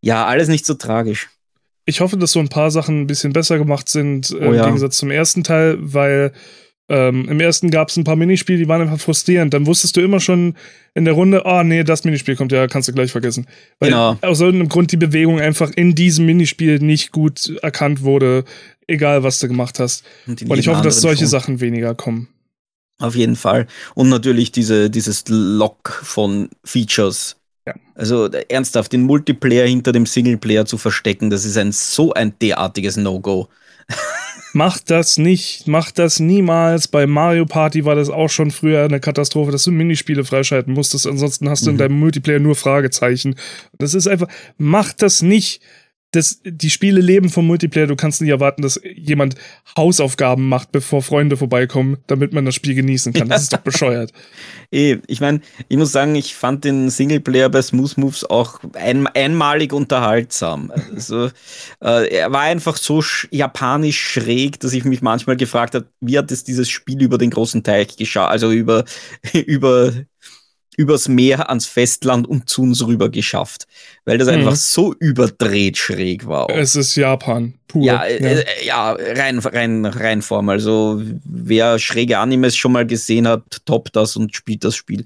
[0.00, 1.28] ja, alles nicht so tragisch.
[1.84, 4.60] Ich hoffe, dass so ein paar Sachen ein bisschen besser gemacht sind äh, oh, ja.
[4.60, 6.32] im Gegensatz zum ersten Teil, weil
[6.88, 9.52] ähm, Im ersten gab es ein paar Minispiele, die waren einfach frustrierend.
[9.52, 10.54] Dann wusstest du immer schon
[10.94, 13.46] in der Runde, oh nee, das Minispiel kommt ja, kannst du gleich vergessen.
[13.80, 14.16] Weil genau.
[14.22, 18.44] aus irgendeinem Grund die Bewegung einfach in diesem Minispiel nicht gut erkannt wurde,
[18.86, 20.04] egal was du gemacht hast.
[20.26, 21.28] Und, Und ich hoffe, dass solche schon.
[21.28, 22.28] Sachen weniger kommen.
[22.98, 23.66] Auf jeden Fall.
[23.94, 27.36] Und natürlich diese, dieses Lock von Features.
[27.66, 27.74] Ja.
[27.94, 32.96] Also ernsthaft, den Multiplayer hinter dem Singleplayer zu verstecken, das ist ein so ein derartiges
[32.96, 33.48] No-Go.
[34.52, 36.88] Macht das nicht, macht das niemals.
[36.88, 41.06] Bei Mario Party war das auch schon früher eine Katastrophe, dass du Minispiele freischalten musstest.
[41.06, 41.80] Ansonsten hast du in mhm.
[41.80, 43.34] deinem Multiplayer nur Fragezeichen.
[43.76, 45.60] Das ist einfach, macht das nicht
[46.16, 47.86] das, die Spiele leben vom Multiplayer.
[47.86, 49.34] Du kannst nicht erwarten, dass jemand
[49.76, 53.28] Hausaufgaben macht, bevor Freunde vorbeikommen, damit man das Spiel genießen kann.
[53.28, 54.12] Das ist doch bescheuert.
[54.72, 59.06] Eh, ich meine, ich muss sagen, ich fand den Singleplayer bei Smooth Moves auch ein,
[59.06, 60.72] einmalig unterhaltsam.
[60.92, 61.30] Also,
[61.80, 66.18] äh, er war einfach so sch japanisch schräg, dass ich mich manchmal gefragt habe, wie
[66.18, 68.84] hat es dieses Spiel über den großen Teich geschaut, also über,
[69.32, 69.92] über
[70.76, 73.66] übers Meer ans Festland und zu uns rüber geschafft.
[74.06, 74.34] Weil das mhm.
[74.34, 76.44] einfach so überdreht schräg war.
[76.44, 76.56] Auch.
[76.56, 77.84] Es ist Japan, pur.
[77.84, 78.14] Ja, ja.
[78.14, 80.48] Äh, ja, rein, rein, rein Form.
[80.48, 85.04] Also wer schräge Animes schon mal gesehen hat, toppt das und spielt das Spiel.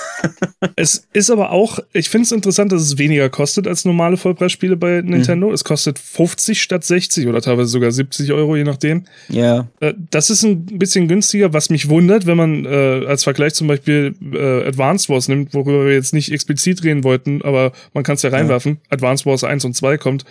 [0.76, 4.76] es ist aber auch, ich finde es interessant, dass es weniger kostet als normale Vollpreisspiele
[4.76, 5.48] bei Nintendo.
[5.48, 5.54] Mhm.
[5.54, 9.04] Es kostet 50 statt 60 oder teilweise sogar 70 Euro, je nachdem.
[9.28, 9.68] Ja.
[9.80, 13.68] Äh, das ist ein bisschen günstiger, was mich wundert, wenn man äh, als Vergleich zum
[13.68, 18.14] Beispiel äh, Advanced Wars nimmt, worüber wir jetzt nicht explizit reden wollten, aber man kann
[18.14, 18.80] es ja reinwerfen.
[18.84, 18.92] Ja.
[18.92, 20.24] Advanced Wars 1 und 2 kommt.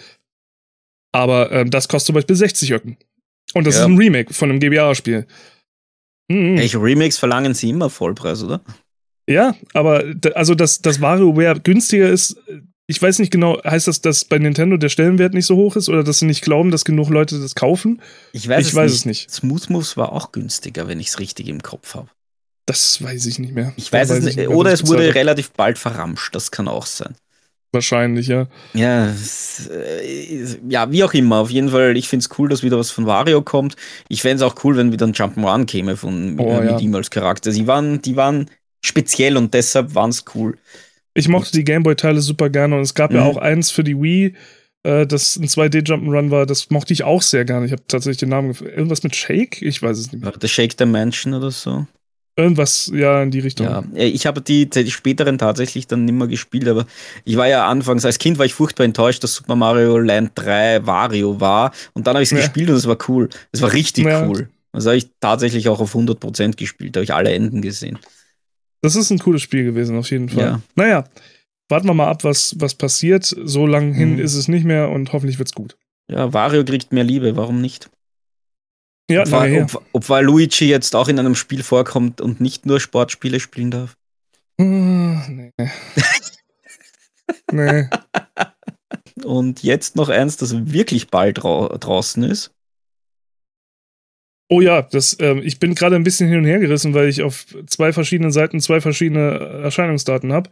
[1.12, 2.98] Aber ähm, das kostet zum Beispiel 60 Öcken.
[3.54, 3.82] Und das ja.
[3.82, 5.26] ist ein Remake von einem GBA-Spiel.
[6.30, 6.58] Mhm.
[6.58, 8.62] Welche Remakes verlangen sie immer Vollpreis, oder?
[9.28, 12.38] Ja, aber also dass das WarioWare günstiger ist,
[12.88, 15.90] ich weiß nicht genau, heißt das, dass bei Nintendo der Stellenwert nicht so hoch ist
[15.90, 18.02] oder dass sie nicht glauben, dass genug Leute das kaufen?
[18.34, 19.00] Ich weiß, ich es, weiß nicht.
[19.00, 19.32] es nicht.
[19.32, 22.10] Smooth Moves war auch günstiger, wenn ich es richtig im Kopf habe.
[22.66, 23.74] Das weiß ich nicht mehr.
[23.78, 24.38] Ich weiß, weiß es nicht.
[24.38, 27.14] Mehr, oder es wurde relativ bald verramscht, das kann auch sein.
[27.72, 28.48] Wahrscheinlich, ja.
[28.74, 31.38] Ja, äh, ja, wie auch immer.
[31.38, 33.76] Auf jeden Fall, ich finde es cool, dass wieder was von Wario kommt.
[34.08, 36.80] Ich fände es auch cool, wenn wieder ein Jump'n'Run käme von oh, äh, mit ja.
[36.80, 37.52] ihm als Charakter.
[37.52, 38.50] Sie waren, die waren
[38.82, 40.58] speziell und deshalb waren es cool.
[41.14, 43.18] Ich mochte die Gameboy-Teile super gerne und es gab mhm.
[43.18, 44.34] ja auch eins für die Wii,
[44.84, 47.66] äh, das ein 2D-Jump'n'Run war, das mochte ich auch sehr gerne.
[47.66, 49.62] Ich habe tatsächlich den Namen Irgendwas mit Shake?
[49.62, 50.34] Ich weiß es nicht mehr.
[50.40, 51.86] The Shake Dimension oder so?
[52.40, 53.68] Irgendwas, ja, in die Richtung.
[53.68, 56.86] Ja, ich habe die, die späteren tatsächlich dann nicht mehr gespielt, aber
[57.26, 60.86] ich war ja anfangs, als Kind war ich furchtbar enttäuscht, dass Super Mario Land 3
[60.86, 62.38] Wario war und dann habe ich es ja.
[62.38, 63.28] gespielt und es war cool.
[63.52, 64.26] Es war richtig ja.
[64.26, 64.48] cool.
[64.72, 68.00] Das habe ich tatsächlich auch auf 100% gespielt, da habe ich alle Enden gesehen.
[68.82, 70.44] Das ist ein cooles Spiel gewesen, auf jeden Fall.
[70.44, 70.62] Ja.
[70.76, 71.04] Naja,
[71.68, 73.26] warten wir mal ab, was, was passiert.
[73.26, 74.20] So lang hin mhm.
[74.20, 75.76] ist es nicht mehr und hoffentlich wird's gut.
[76.10, 77.90] Ja, Wario kriegt mehr Liebe, warum nicht?
[79.10, 79.64] Ja, ob, naja.
[79.64, 83.98] ob, ob Waluigi jetzt auch in einem Spiel vorkommt und nicht nur Sportspiele spielen darf.
[84.60, 85.52] Uh, nee.
[87.52, 87.90] nee.
[89.24, 92.52] Und jetzt noch eins, das wirklich bald draußen ist.
[94.50, 97.22] Oh ja, das, äh, ich bin gerade ein bisschen hin und her gerissen, weil ich
[97.22, 100.50] auf zwei verschiedenen Seiten zwei verschiedene Erscheinungsdaten habe.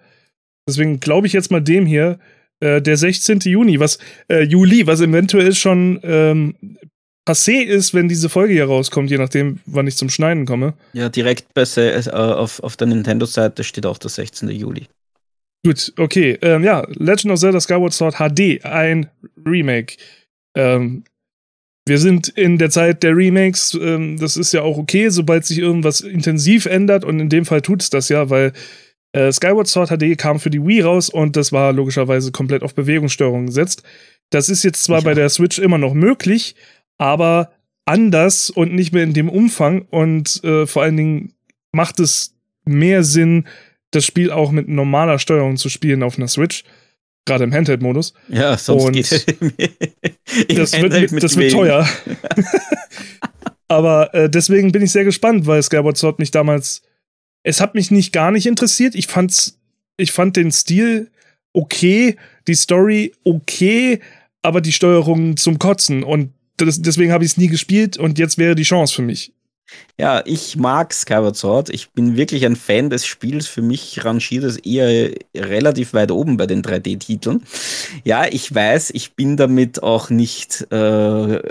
[0.68, 2.20] Deswegen glaube ich jetzt mal dem hier,
[2.60, 3.40] äh, der 16.
[3.40, 3.98] Juni, was
[4.30, 6.56] äh, Juli, was eventuell schon ähm,
[7.28, 10.74] passé ist, wenn diese Folge hier rauskommt, je nachdem, wann ich zum Schneiden komme.
[10.94, 14.50] Ja, direkt bei, äh, auf, auf der Nintendo-Seite steht auch der 16.
[14.50, 14.88] Juli.
[15.66, 16.38] Gut, okay.
[16.42, 19.10] Ähm, ja, Legend of Zelda Skyward Sword HD, ein
[19.46, 19.98] Remake.
[20.56, 21.04] Ähm,
[21.86, 23.74] wir sind in der Zeit der Remakes.
[23.74, 27.04] Ähm, das ist ja auch okay, sobald sich irgendwas intensiv ändert.
[27.04, 28.54] Und in dem Fall tut es das ja, weil
[29.14, 32.76] äh, Skyward Sword HD kam für die Wii raus und das war logischerweise komplett auf
[32.76, 33.84] Bewegungssteuerung gesetzt.
[34.30, 35.06] Das ist jetzt zwar ja.
[35.06, 36.56] bei der Switch immer noch möglich,
[36.98, 37.52] aber
[37.86, 39.84] anders und nicht mehr in dem Umfang.
[39.90, 41.34] Und äh, vor allen Dingen
[41.72, 43.48] macht es mehr Sinn,
[43.92, 46.64] das Spiel auch mit normaler Steuerung zu spielen auf einer Switch
[47.28, 48.14] gerade im Handheld-Modus.
[48.30, 49.12] Ja, sonst und geht
[50.58, 51.88] das, wird, das wird teuer.
[53.68, 56.82] Aber äh, deswegen bin ich sehr gespannt, weil Skyward Sword mich damals,
[57.44, 58.96] es hat mich nicht gar nicht interessiert.
[58.96, 59.60] Ich fand's,
[59.98, 61.12] ich fand den Stil
[61.54, 62.16] okay,
[62.48, 64.00] die Story okay,
[64.42, 68.38] aber die Steuerung zum Kotzen und das, deswegen habe ich es nie gespielt und jetzt
[68.38, 69.32] wäre die Chance für mich.
[70.00, 71.70] Ja, ich mag Skyward Sword.
[71.70, 73.48] Ich bin wirklich ein Fan des Spiels.
[73.48, 77.44] Für mich rangiert es eher relativ weit oben bei den 3D-Titeln.
[78.04, 81.42] Ja, ich weiß, ich bin damit auch nicht äh,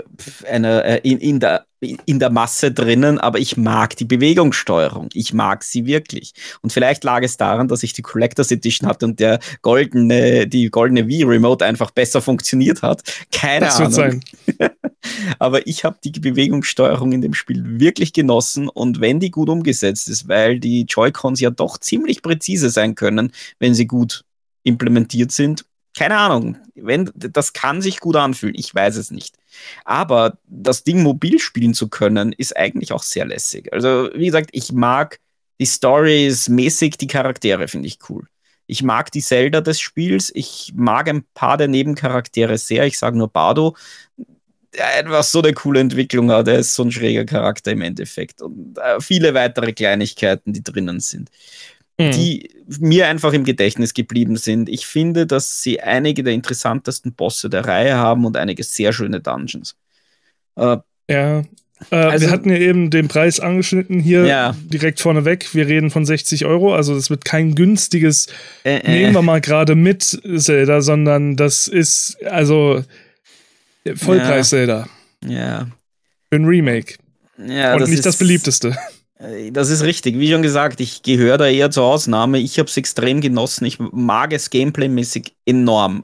[0.49, 5.09] eine, äh, in, in, der in der Masse drinnen, aber ich mag die Bewegungssteuerung.
[5.13, 6.33] Ich mag sie wirklich.
[6.61, 10.71] Und vielleicht lag es daran, dass ich die Collectors Edition hatte und der goldene, die
[10.71, 13.03] goldene Wii Remote einfach besser funktioniert hat.
[13.31, 13.95] Keine das Ahnung.
[13.95, 14.21] Wird
[14.57, 14.69] sein.
[15.39, 20.07] aber ich habe die Bewegungssteuerung in dem Spiel wirklich genossen und wenn die gut umgesetzt
[20.07, 24.23] ist, weil die Joy-Cons ja doch ziemlich präzise sein können, wenn sie gut
[24.63, 25.65] implementiert sind,
[25.97, 29.35] keine Ahnung, wenn, das kann sich gut anfühlen, ich weiß es nicht.
[29.83, 33.73] Aber das Ding mobil spielen zu können, ist eigentlich auch sehr lässig.
[33.73, 35.19] Also, wie gesagt, ich mag
[35.59, 38.27] die Stories mäßig, die Charaktere finde ich cool.
[38.67, 42.85] Ich mag die Zelda des Spiels, ich mag ein paar der Nebencharaktere sehr.
[42.85, 43.75] Ich sage nur Bardo,
[44.75, 46.47] der einfach so eine coole Entwicklung hat.
[46.47, 48.41] Er ist so ein schräger Charakter im Endeffekt.
[48.41, 51.29] Und äh, viele weitere Kleinigkeiten, die drinnen sind
[51.97, 52.11] mhm.
[52.11, 52.49] die
[52.79, 54.69] mir einfach im Gedächtnis geblieben sind.
[54.69, 59.19] Ich finde, dass sie einige der interessantesten Bosse der Reihe haben und einige sehr schöne
[59.19, 59.75] Dungeons.
[60.55, 60.77] Äh,
[61.09, 61.43] ja.
[61.91, 64.55] Äh, also, wir hatten ja eben den Preis angeschnitten hier ja.
[64.65, 65.53] direkt vorneweg.
[65.53, 68.27] Wir reden von 60 Euro, also das wird kein günstiges,
[68.63, 68.91] äh, äh.
[68.91, 72.83] nehmen wir mal gerade mit Zelda, sondern das ist also
[73.95, 74.87] Vollpreis Zelda.
[75.25, 75.67] Ja.
[76.31, 76.95] Ein Remake.
[77.37, 78.75] Ja, Und nicht ist, das beliebteste.
[79.19, 80.19] Äh, das ist richtig.
[80.19, 82.39] Wie schon gesagt, ich gehöre da eher zur Ausnahme.
[82.39, 83.65] Ich habe es extrem genossen.
[83.65, 86.03] Ich mag es gameplaymäßig enorm.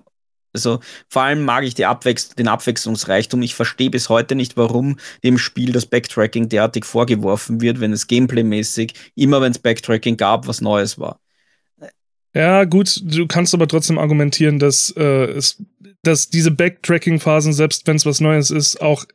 [0.54, 3.42] Also vor allem mag ich Abwechs den Abwechslungsreichtum.
[3.42, 8.06] Ich verstehe bis heute nicht, warum dem Spiel das Backtracking derartig vorgeworfen wird, wenn es
[8.06, 11.20] gameplaymäßig immer, wenn es Backtracking gab, was Neues war.
[12.34, 15.64] Ja, gut, du kannst aber trotzdem argumentieren, dass, äh, es,
[16.02, 19.06] dass diese Backtracking-Phasen, selbst wenn es was Neues ist, auch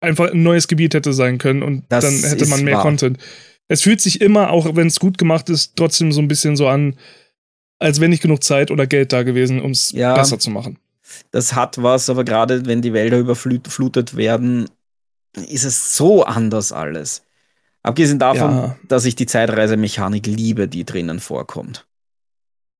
[0.00, 2.82] einfach ein neues Gebiet hätte sein können und das dann hätte man mehr wahr.
[2.82, 3.18] Content.
[3.68, 6.68] Es fühlt sich immer, auch wenn es gut gemacht ist, trotzdem so ein bisschen so
[6.68, 6.96] an,
[7.78, 10.78] als wenn nicht genug Zeit oder Geld da gewesen, um es ja, besser zu machen.
[11.30, 14.68] Das hat was, aber gerade wenn die Wälder überflutet werden,
[15.48, 17.22] ist es so anders alles.
[17.82, 18.76] Abgesehen davon, ja.
[18.88, 21.86] dass ich die Zeitreisemechanik liebe, die drinnen vorkommt.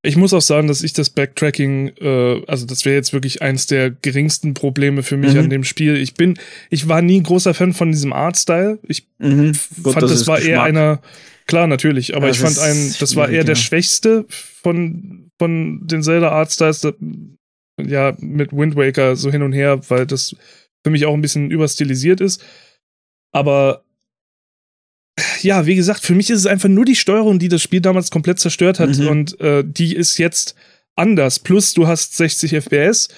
[0.03, 3.67] Ich muss auch sagen, dass ich das Backtracking, äh, also das wäre jetzt wirklich eins
[3.67, 5.41] der geringsten Probleme für mich mhm.
[5.41, 5.97] an dem Spiel.
[5.97, 6.39] Ich bin,
[6.71, 8.79] ich war nie ein großer Fan von diesem Artstyle.
[8.83, 9.53] Ich mhm.
[9.83, 10.53] Gut, fand, das, das war Geschmack.
[10.53, 11.03] eher einer,
[11.47, 16.03] klar, natürlich, aber das ich fand ein, das war eher der schwächste von, von den
[16.03, 16.87] Zelda Artstyles,
[17.79, 20.35] ja, mit Wind Waker so hin und her, weil das
[20.83, 22.43] für mich auch ein bisschen überstilisiert ist.
[23.33, 23.85] Aber
[25.43, 28.11] ja, wie gesagt, für mich ist es einfach nur die Steuerung, die das Spiel damals
[28.11, 29.09] komplett zerstört hat mhm.
[29.09, 30.55] und äh, die ist jetzt
[30.97, 31.39] anders.
[31.39, 33.09] Plus du hast 60 FPS,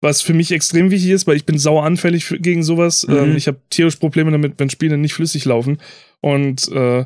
[0.00, 3.06] was für mich extrem wichtig ist, weil ich bin sauer anfällig für, gegen sowas.
[3.06, 3.16] Mhm.
[3.16, 5.78] Ähm, ich habe tierisch Probleme damit, wenn Spiele nicht flüssig laufen.
[6.20, 7.04] Und äh,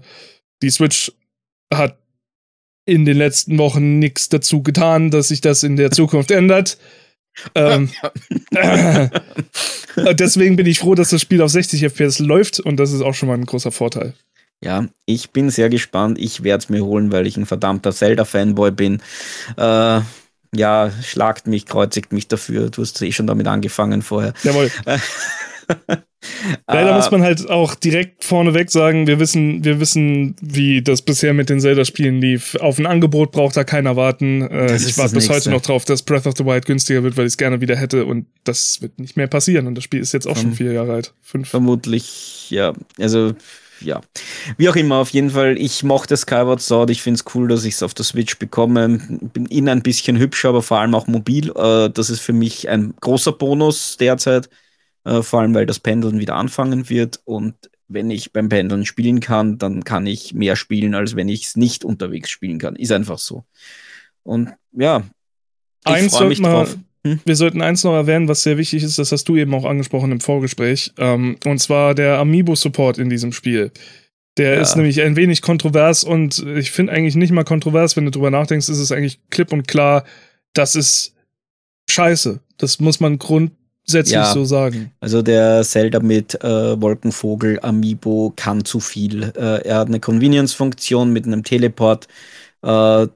[0.63, 1.13] die Switch
[1.73, 1.99] hat
[2.87, 6.79] in den letzten Wochen nichts dazu getan, dass sich das in der Zukunft ändert.
[7.55, 7.91] Ähm,
[8.53, 9.09] äh,
[10.15, 13.15] deswegen bin ich froh, dass das Spiel auf 60 FPS läuft und das ist auch
[13.15, 14.15] schon mal ein großer Vorteil.
[14.65, 16.19] Ja, ich bin sehr gespannt.
[16.19, 19.03] Ich werde es mir holen, weil ich ein verdammter Zelda-Fanboy bin.
[19.59, 20.01] Äh,
[20.55, 22.71] ja, schlagt mich, kreuzigt mich dafür.
[22.71, 24.33] Du hast eh schon damit angefangen vorher.
[24.43, 24.71] Jawohl.
[26.67, 31.03] Leider uh, muss man halt auch direkt vorneweg sagen, wir wissen, wir wissen, wie das
[31.03, 32.55] bisher mit den Zelda-Spielen lief.
[32.55, 34.41] Auf ein Angebot braucht da keiner warten.
[34.41, 37.27] Äh, ich warte bis heute noch drauf, dass Breath of the Wild günstiger wird, weil
[37.27, 39.67] ich es gerne wieder hätte und das wird nicht mehr passieren.
[39.67, 41.13] Und das Spiel ist jetzt auch schon vier Jahre alt.
[41.21, 41.51] Fünf.
[41.51, 42.73] Vermutlich, ja.
[42.99, 43.35] Also
[43.81, 44.01] ja,
[44.57, 46.91] wie auch immer, auf jeden Fall, ich mochte Skyward Sword.
[46.91, 48.99] Ich finde es cool, dass ich es auf der Switch bekomme.
[49.33, 51.51] Bin innen ein bisschen hübscher, aber vor allem auch mobil.
[51.57, 54.49] Äh, das ist für mich ein großer Bonus derzeit.
[55.05, 57.21] Äh, vor allem, weil das Pendeln wieder anfangen wird.
[57.25, 57.55] Und
[57.89, 61.57] wenn ich beim Pendeln spielen kann, dann kann ich mehr spielen, als wenn ich es
[61.57, 62.77] nicht unterwegs spielen kann.
[62.77, 63.45] Ist einfach so.
[64.23, 65.03] Und ja,
[65.87, 66.77] ich freue mich drauf.
[67.07, 67.21] Hm?
[67.25, 70.13] Wir sollten eins noch erwähnen, was sehr wichtig ist, das hast du eben auch angesprochen
[70.13, 73.71] im Vorgespräch, ähm, und zwar der Amiibo-Support in diesem Spiel.
[74.37, 74.61] Der ja.
[74.61, 78.31] ist nämlich ein wenig kontrovers und ich finde eigentlich nicht mal kontrovers, wenn du drüber
[78.31, 80.05] nachdenkst, ist es eigentlich klipp und klar,
[80.55, 81.15] das ist
[81.89, 82.41] scheiße.
[82.57, 84.93] Das muss man grundsätzlich ja, so sagen.
[85.01, 89.33] Also der Zelda mit äh, Wolkenvogel Amiibo kann zu viel.
[89.37, 92.09] Äh, er hat eine Convenience-Funktion mit einem Teleport.
[92.63, 93.07] Äh,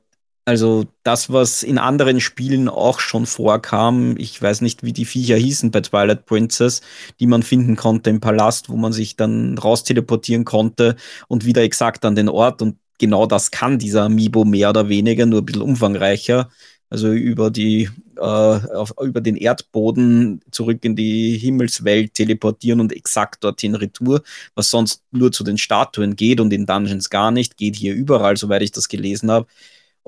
[0.48, 5.36] also das, was in anderen Spielen auch schon vorkam, ich weiß nicht, wie die Viecher
[5.36, 6.80] hießen bei Twilight Princess,
[7.20, 10.96] die man finden konnte im Palast, wo man sich dann rausteleportieren konnte
[11.28, 12.62] und wieder exakt an den Ort.
[12.62, 16.48] Und genau das kann dieser Amiibo mehr oder weniger, nur ein bisschen umfangreicher.
[16.88, 23.44] Also über die, äh, auf, über den Erdboden zurück in die Himmelswelt teleportieren und exakt
[23.44, 24.22] dorthin retour,
[24.54, 28.38] was sonst nur zu den Statuen geht und in Dungeons gar nicht, geht hier überall,
[28.38, 29.46] soweit ich das gelesen habe.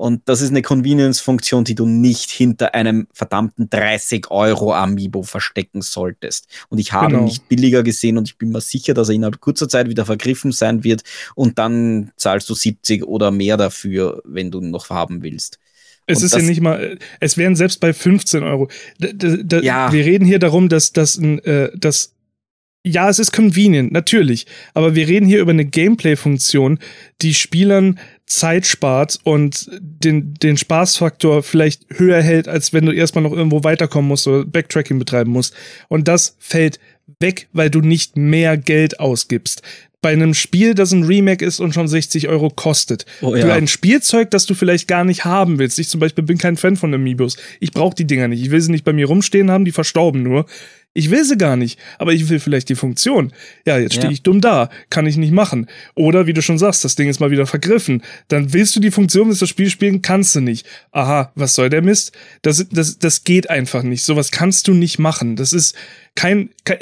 [0.01, 5.83] Und das ist eine Convenience-Funktion, die du nicht hinter einem verdammten 30 Euro Amiibo verstecken
[5.83, 6.47] solltest.
[6.69, 7.19] Und ich habe genau.
[7.19, 10.03] ihn nicht billiger gesehen und ich bin mir sicher, dass er innerhalb kurzer Zeit wieder
[10.03, 11.03] vergriffen sein wird
[11.35, 15.59] und dann zahlst du 70 oder mehr dafür, wenn du ihn noch haben willst.
[16.07, 18.69] Es und ist ja nicht mal, es wären selbst bei 15 Euro.
[18.97, 19.93] Da, ja.
[19.93, 22.15] Wir reden hier darum, dass, dass, äh, dass
[22.83, 24.47] ja, es ist convenient, natürlich.
[24.73, 26.79] Aber wir reden hier über eine Gameplay-Funktion,
[27.21, 27.99] die Spielern
[28.31, 33.63] Zeit spart und den, den Spaßfaktor vielleicht höher hält, als wenn du erstmal noch irgendwo
[33.65, 35.53] weiterkommen musst oder Backtracking betreiben musst.
[35.89, 36.79] Und das fällt
[37.19, 39.61] weg, weil du nicht mehr Geld ausgibst.
[40.01, 43.05] Bei einem Spiel, das ein Remake ist und schon 60 Euro kostet.
[43.21, 43.45] Oh, ja.
[43.45, 45.77] Für ein Spielzeug, das du vielleicht gar nicht haben willst.
[45.77, 47.37] Ich zum Beispiel bin kein Fan von Amiibos.
[47.59, 48.41] Ich brauche die Dinger nicht.
[48.41, 50.45] Ich will sie nicht bei mir rumstehen haben, die verstauben nur.
[50.93, 53.31] Ich will sie gar nicht, aber ich will vielleicht die Funktion.
[53.65, 54.11] Ja, jetzt stehe ja.
[54.11, 55.67] ich dumm da, kann ich nicht machen.
[55.95, 58.01] Oder wie du schon sagst, das Ding ist mal wieder vergriffen.
[58.27, 60.67] Dann willst du die Funktion, willst das Spiel spielen, kannst du nicht.
[60.91, 62.11] Aha, was soll der Mist?
[62.41, 64.03] Das, das, das geht einfach nicht.
[64.03, 65.37] Sowas kannst du nicht machen.
[65.37, 65.77] Das ist
[66.15, 66.77] kein, kein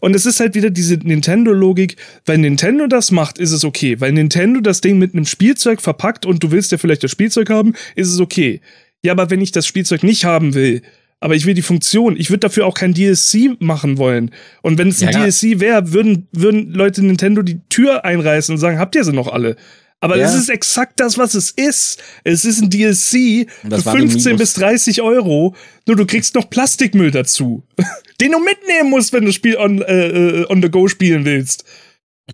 [0.00, 1.96] und es ist halt wieder diese Nintendo-Logik.
[2.24, 4.00] Weil Nintendo das macht, ist es okay.
[4.00, 7.50] Weil Nintendo das Ding mit einem Spielzeug verpackt und du willst ja vielleicht das Spielzeug
[7.50, 8.62] haben, ist es okay.
[9.04, 10.80] Ja, aber wenn ich das Spielzeug nicht haben will,
[11.22, 12.16] aber ich will die Funktion.
[12.16, 14.32] Ich würde dafür auch kein DLC machen wollen.
[14.60, 18.58] Und wenn es ein ja, DLC wäre, würden, würden Leute Nintendo die Tür einreißen und
[18.58, 19.54] sagen, habt ihr sie noch alle?
[20.00, 20.26] Aber ja.
[20.26, 22.02] es ist exakt das, was es ist.
[22.24, 25.54] Es ist ein DLC für 15 bis 30 Euro.
[25.86, 27.62] Nur du kriegst noch Plastikmüll dazu,
[28.20, 31.24] den du mitnehmen musst, wenn du das Spiel on, äh, äh on the go spielen
[31.24, 31.64] willst.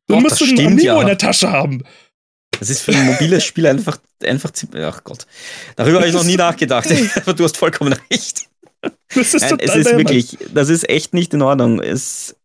[0.07, 1.01] Dann musst du einen Amiibo ja.
[1.03, 1.83] in der Tasche haben.
[2.59, 4.83] Das ist für ein mobiles Spiel einfach, einfach ziemlich.
[4.83, 5.27] Ach Gott.
[5.77, 6.89] Darüber habe ich noch nie nachgedacht.
[7.17, 8.48] Aber du hast vollkommen recht.
[9.15, 11.81] Das ist Nein, es ist wirklich, das ist echt nicht in Ordnung.
[11.81, 12.37] Es,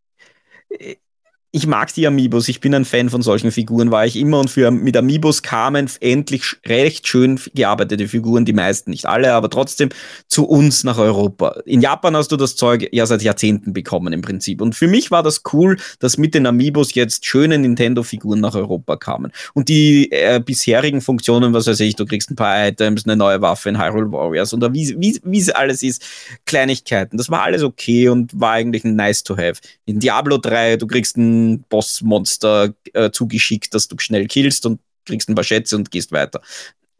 [1.56, 4.50] ich mag die Amiibos, ich bin ein Fan von solchen Figuren, war ich immer und
[4.50, 9.90] für, mit Amiibos kamen endlich recht schön gearbeitete Figuren, die meisten, nicht alle, aber trotzdem
[10.28, 11.62] zu uns nach Europa.
[11.66, 14.64] In Japan hast du das Zeug ja seit Jahrzehnten bekommen im Prinzip.
[14.64, 18.96] Und für mich war das cool, dass mit den Amiibos jetzt schöne Nintendo-Figuren nach Europa
[18.96, 19.32] kamen.
[19.54, 23.44] Und die äh, bisherigen Funktionen, was weiß ich, du kriegst ein paar Items, eine neue
[23.44, 26.04] Waffe in Hyrule Warriors oder wie, es alles ist,
[26.48, 27.18] Kleinigkeiten.
[27.18, 29.62] Das war alles okay und war eigentlich ein nice to have.
[29.86, 35.30] In Diablo 3, du kriegst ein Bossmonster äh, zugeschickt, dass du schnell killst und kriegst
[35.30, 36.42] ein paar Schätze und gehst weiter.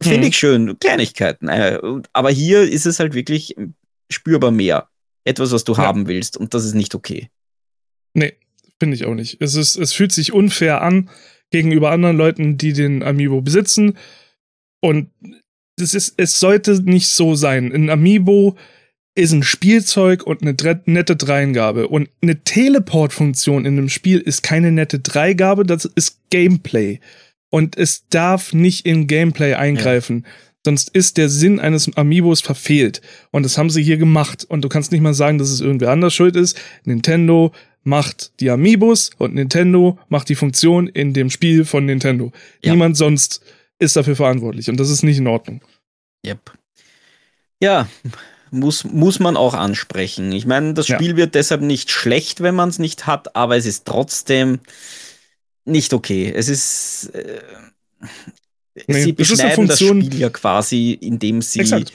[0.02, 0.26] Finde mhm.
[0.26, 1.48] ich schön, Kleinigkeiten.
[1.48, 1.78] Äh,
[2.12, 3.54] aber hier ist es halt wirklich
[4.10, 4.88] spürbar mehr.
[5.24, 5.78] Etwas, was du ja.
[5.78, 7.30] haben willst und das ist nicht okay.
[8.12, 8.34] Nee,
[8.78, 9.40] finde ich auch nicht.
[9.40, 11.08] Es, ist, es fühlt sich unfair an
[11.50, 13.96] gegenüber anderen Leuten, die den Amiibo besitzen.
[14.80, 15.10] Und
[15.80, 17.72] es, ist, es sollte nicht so sein.
[17.72, 18.56] Ein Amiibo
[19.14, 20.54] ist ein Spielzeug und eine
[20.86, 21.88] nette Dreingabe.
[21.88, 27.00] Und eine Teleport-Funktion in einem Spiel ist keine nette Dreigabe, das ist Gameplay.
[27.50, 30.24] Und es darf nicht in Gameplay eingreifen.
[30.24, 30.30] Ja.
[30.66, 33.02] Sonst ist der Sinn eines Amiibos verfehlt.
[33.30, 34.44] Und das haben sie hier gemacht.
[34.48, 36.58] Und du kannst nicht mal sagen, dass es irgendwer anders schuld ist.
[36.84, 37.52] Nintendo
[37.84, 42.32] macht die Amiibos und Nintendo macht die Funktion in dem Spiel von Nintendo.
[42.62, 42.72] Ja.
[42.72, 43.42] Niemand sonst
[43.78, 44.68] ist dafür verantwortlich.
[44.70, 45.60] Und das ist nicht in Ordnung.
[46.26, 46.52] Yep.
[47.60, 47.88] Ja,
[48.54, 50.32] muss, muss man auch ansprechen.
[50.32, 51.16] Ich meine, das Spiel ja.
[51.16, 54.60] wird deshalb nicht schlecht, wenn man es nicht hat, aber es ist trotzdem
[55.64, 56.32] nicht okay.
[56.34, 57.10] Es ist.
[57.14, 57.40] Äh,
[58.86, 61.92] nee, sie beschneiden das, das, Spiel ja quasi, indem sie Exakt.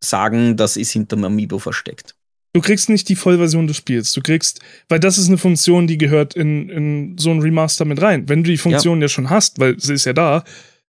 [0.00, 2.14] sagen, das ist hinterm Amiibo versteckt.
[2.54, 4.12] Du kriegst nicht die Vollversion des Spiels.
[4.12, 8.02] Du kriegst, weil das ist eine Funktion, die gehört in, in so ein Remaster mit
[8.02, 8.28] rein.
[8.28, 10.44] Wenn du die Funktion ja, ja schon hast, weil sie ist ja da,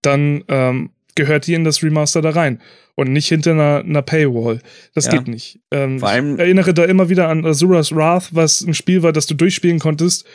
[0.02, 2.62] dann ähm, gehört die in das Remaster da rein
[2.96, 4.60] und nicht hinter einer, einer Paywall.
[4.94, 5.14] Das ja.
[5.14, 5.60] geht nicht.
[5.72, 9.14] Ähm, Vor allem ich erinnere da immer wieder an Azura's Wrath, was ein Spiel war,
[9.14, 10.26] das du durchspielen konntest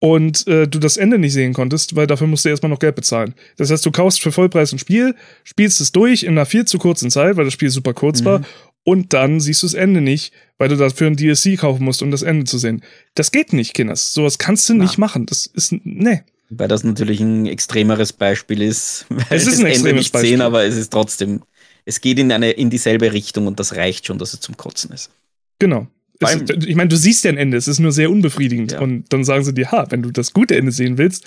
[0.00, 2.94] und äh, du das Ende nicht sehen konntest, weil dafür musst du erstmal noch Geld
[2.94, 3.34] bezahlen.
[3.56, 6.78] Das heißt, du kaufst für Vollpreis ein Spiel, spielst es durch in einer viel zu
[6.78, 8.26] kurzen Zeit, weil das Spiel super kurz mhm.
[8.26, 8.40] war,
[8.88, 12.10] und dann siehst du das Ende nicht, weil du dafür ein DLC kaufen musst, um
[12.10, 12.82] das Ende zu sehen.
[13.14, 14.14] Das geht nicht, Kinders.
[14.14, 14.84] Sowas kannst du Na.
[14.84, 15.26] nicht machen.
[15.26, 16.22] Das ist, nee.
[16.50, 19.06] Weil das natürlich ein extremeres Beispiel ist.
[19.30, 20.30] es ist ein extremes nicht Beispiel.
[20.30, 21.42] Sehen, aber es ist trotzdem
[21.88, 24.92] es geht in, eine, in dieselbe Richtung und das reicht schon, dass es zum Kotzen
[24.92, 25.10] ist.
[25.58, 25.86] Genau.
[26.20, 28.72] Es, ich meine, du siehst ja ein Ende, es ist nur sehr unbefriedigend.
[28.72, 28.80] Ja.
[28.80, 31.24] Und dann sagen sie dir, ha, wenn du das gute Ende sehen willst.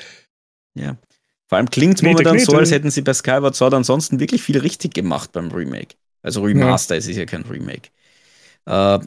[0.75, 0.97] Ja.
[1.47, 2.51] Vor allem klingt es momentan Knete.
[2.51, 5.95] so, als hätten sie bei Skyward Sword ansonsten wirklich viel richtig gemacht beim Remake.
[6.21, 6.99] Also Remaster, ja.
[6.99, 7.89] es ist ja kein Remake.
[8.67, 8.99] Äh,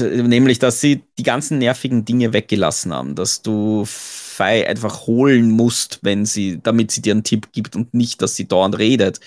[0.00, 5.98] nämlich, dass sie die ganzen nervigen Dinge weggelassen haben, dass du Fei einfach holen musst,
[6.02, 9.18] wenn sie, damit sie dir einen Tipp gibt und nicht, dass sie dauernd redet.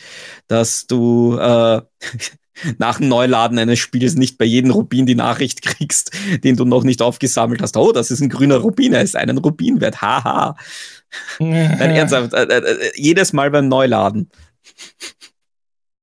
[0.48, 1.82] Dass du äh,
[2.78, 6.12] nach dem Neuladen eines Spiels nicht bei jedem Rubin die Nachricht kriegst,
[6.44, 7.76] den du noch nicht aufgesammelt hast.
[7.78, 10.02] Oh, das ist ein grüner Rubin, er ist einen Rubin wert.
[10.02, 10.56] Haha.
[11.40, 12.34] Nein, ernsthaft.
[12.34, 14.30] Äh, äh, äh, jedes Mal beim Neuladen.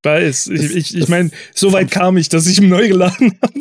[0.02, 0.46] Weiß.
[0.48, 3.60] Ich, ich, ich meine, so weit kam ich, dass ich ihn neu geladen habe.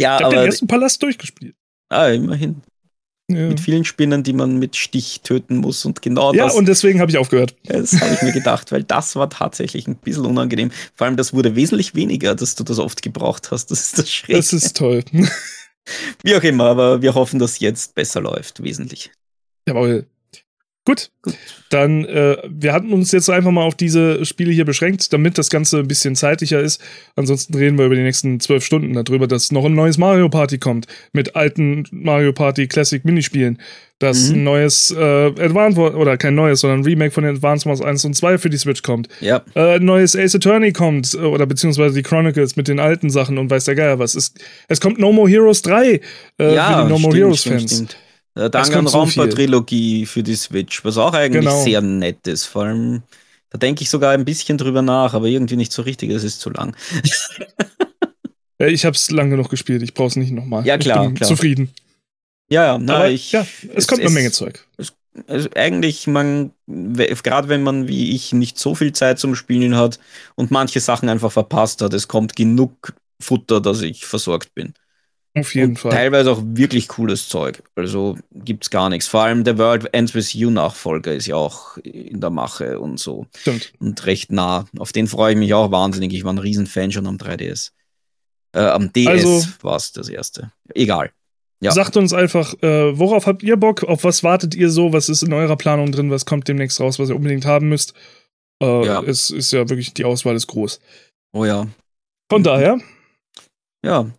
[0.00, 1.54] Ja, ich habe den ersten Palast durchgespielt.
[1.90, 2.62] Ah, immerhin.
[3.30, 3.46] Ja.
[3.48, 6.54] Mit vielen Spinnen, die man mit Stich töten muss und genau ja, das.
[6.54, 7.54] Ja, und deswegen habe ich aufgehört.
[7.64, 10.72] Das habe ich mir gedacht, weil das war tatsächlich ein bisschen unangenehm.
[10.96, 13.70] Vor allem, das wurde wesentlich weniger, dass du das oft gebraucht hast.
[13.70, 14.38] Das ist das Schräge.
[14.38, 15.04] Das ist toll.
[16.24, 19.12] Wie auch immer, aber wir hoffen, dass jetzt besser läuft, wesentlich.
[19.68, 20.06] Jawohl.
[20.86, 21.10] Gut.
[21.22, 21.36] Gut.
[21.68, 25.50] Dann, äh, wir hatten uns jetzt einfach mal auf diese Spiele hier beschränkt, damit das
[25.50, 26.82] Ganze ein bisschen zeitlicher ist.
[27.16, 30.58] Ansonsten reden wir über die nächsten zwölf Stunden darüber, dass noch ein neues Mario Party
[30.58, 33.58] kommt mit alten Mario Party Classic Minispielen.
[33.98, 34.36] Dass mhm.
[34.36, 38.06] ein neues äh, Advance oder kein neues, sondern ein Remake von den Advance Wars 1
[38.06, 39.08] und 2 für die Switch kommt.
[39.20, 39.42] Ja.
[39.54, 43.50] Äh, ein neues Ace Attorney kommt, oder beziehungsweise die Chronicles mit den alten Sachen und
[43.50, 44.14] weiß der Geier was.
[44.14, 44.32] Es,
[44.68, 46.00] es kommt No More Heroes 3
[46.38, 47.74] äh, ja, für die No More Heroes Fans.
[47.74, 47.92] Stimmt.
[47.92, 51.62] Äh, Danganronpa-Trilogie so für die Switch, was auch eigentlich genau.
[51.62, 52.46] sehr nett ist.
[52.46, 53.02] Vor allem,
[53.50, 56.40] da denke ich sogar ein bisschen drüber nach, aber irgendwie nicht so richtig, es ist
[56.40, 56.76] zu lang.
[58.58, 60.64] ich habe es lange genug gespielt, ich brauche es nicht nochmal.
[60.66, 61.02] Ja, klar.
[61.02, 61.28] Ich bin klar.
[61.28, 61.70] zufrieden.
[62.48, 64.66] Ja, ja, na, aber, ich, ja, es, es kommt eine Menge Zeug.
[64.76, 64.92] Es
[65.26, 69.98] also eigentlich, man, gerade wenn man wie ich nicht so viel Zeit zum Spielen hat
[70.36, 74.74] und manche Sachen einfach verpasst hat, es kommt genug Futter, dass ich versorgt bin.
[75.38, 75.92] Auf jeden und Fall.
[75.92, 77.62] Teilweise auch wirklich cooles Zeug.
[77.76, 79.06] Also gibt es gar nichts.
[79.06, 82.98] Vor allem der World Ends With You Nachfolger ist ja auch in der Mache und
[82.98, 83.26] so.
[83.36, 83.72] Stimmt.
[83.78, 84.66] Und recht nah.
[84.78, 86.12] Auf den freue ich mich auch wahnsinnig.
[86.12, 87.70] Ich war ein Riesenfan schon am 3DS.
[88.52, 90.50] Äh, am DS Also- war es das erste.
[90.74, 91.12] Egal.
[91.62, 91.72] Ja.
[91.72, 93.84] Sagt uns einfach, äh, worauf habt ihr Bock?
[93.84, 94.92] Auf was wartet ihr so?
[94.94, 96.10] Was ist in eurer Planung drin?
[96.10, 97.92] Was kommt demnächst raus, was ihr unbedingt haben müsst?
[98.62, 99.02] Äh, Ja.
[99.02, 100.80] Es ist ja wirklich, die Auswahl ist groß.
[101.34, 101.66] Oh ja.
[102.30, 102.78] Von daher
[103.84, 104.10] Ja.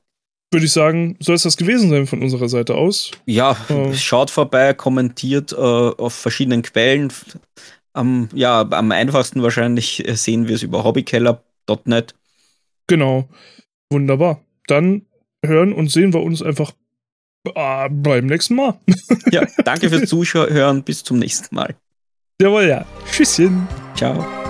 [0.52, 3.12] Würde ich sagen, soll es das gewesen sein von unserer Seite aus.
[3.26, 3.94] Ja, Oh.
[3.94, 7.12] schaut vorbei, kommentiert äh, auf verschiedenen Quellen.
[7.94, 12.14] Am, ja, am einfachsten wahrscheinlich äh, sehen wir es über hobbykeller.net.
[12.88, 13.28] Genau.
[13.92, 14.42] Wunderbar.
[14.68, 15.04] Dann
[15.46, 16.72] hören und sehen wir uns einfach
[17.54, 18.78] äh, beim nächsten Mal.
[19.32, 20.84] Ja, danke fürs Zuhören.
[20.84, 21.76] Bis zum nächsten Mal.
[22.42, 22.86] Jawohl, ja.
[23.12, 23.68] Tschüsschen.
[23.96, 24.41] Ciao.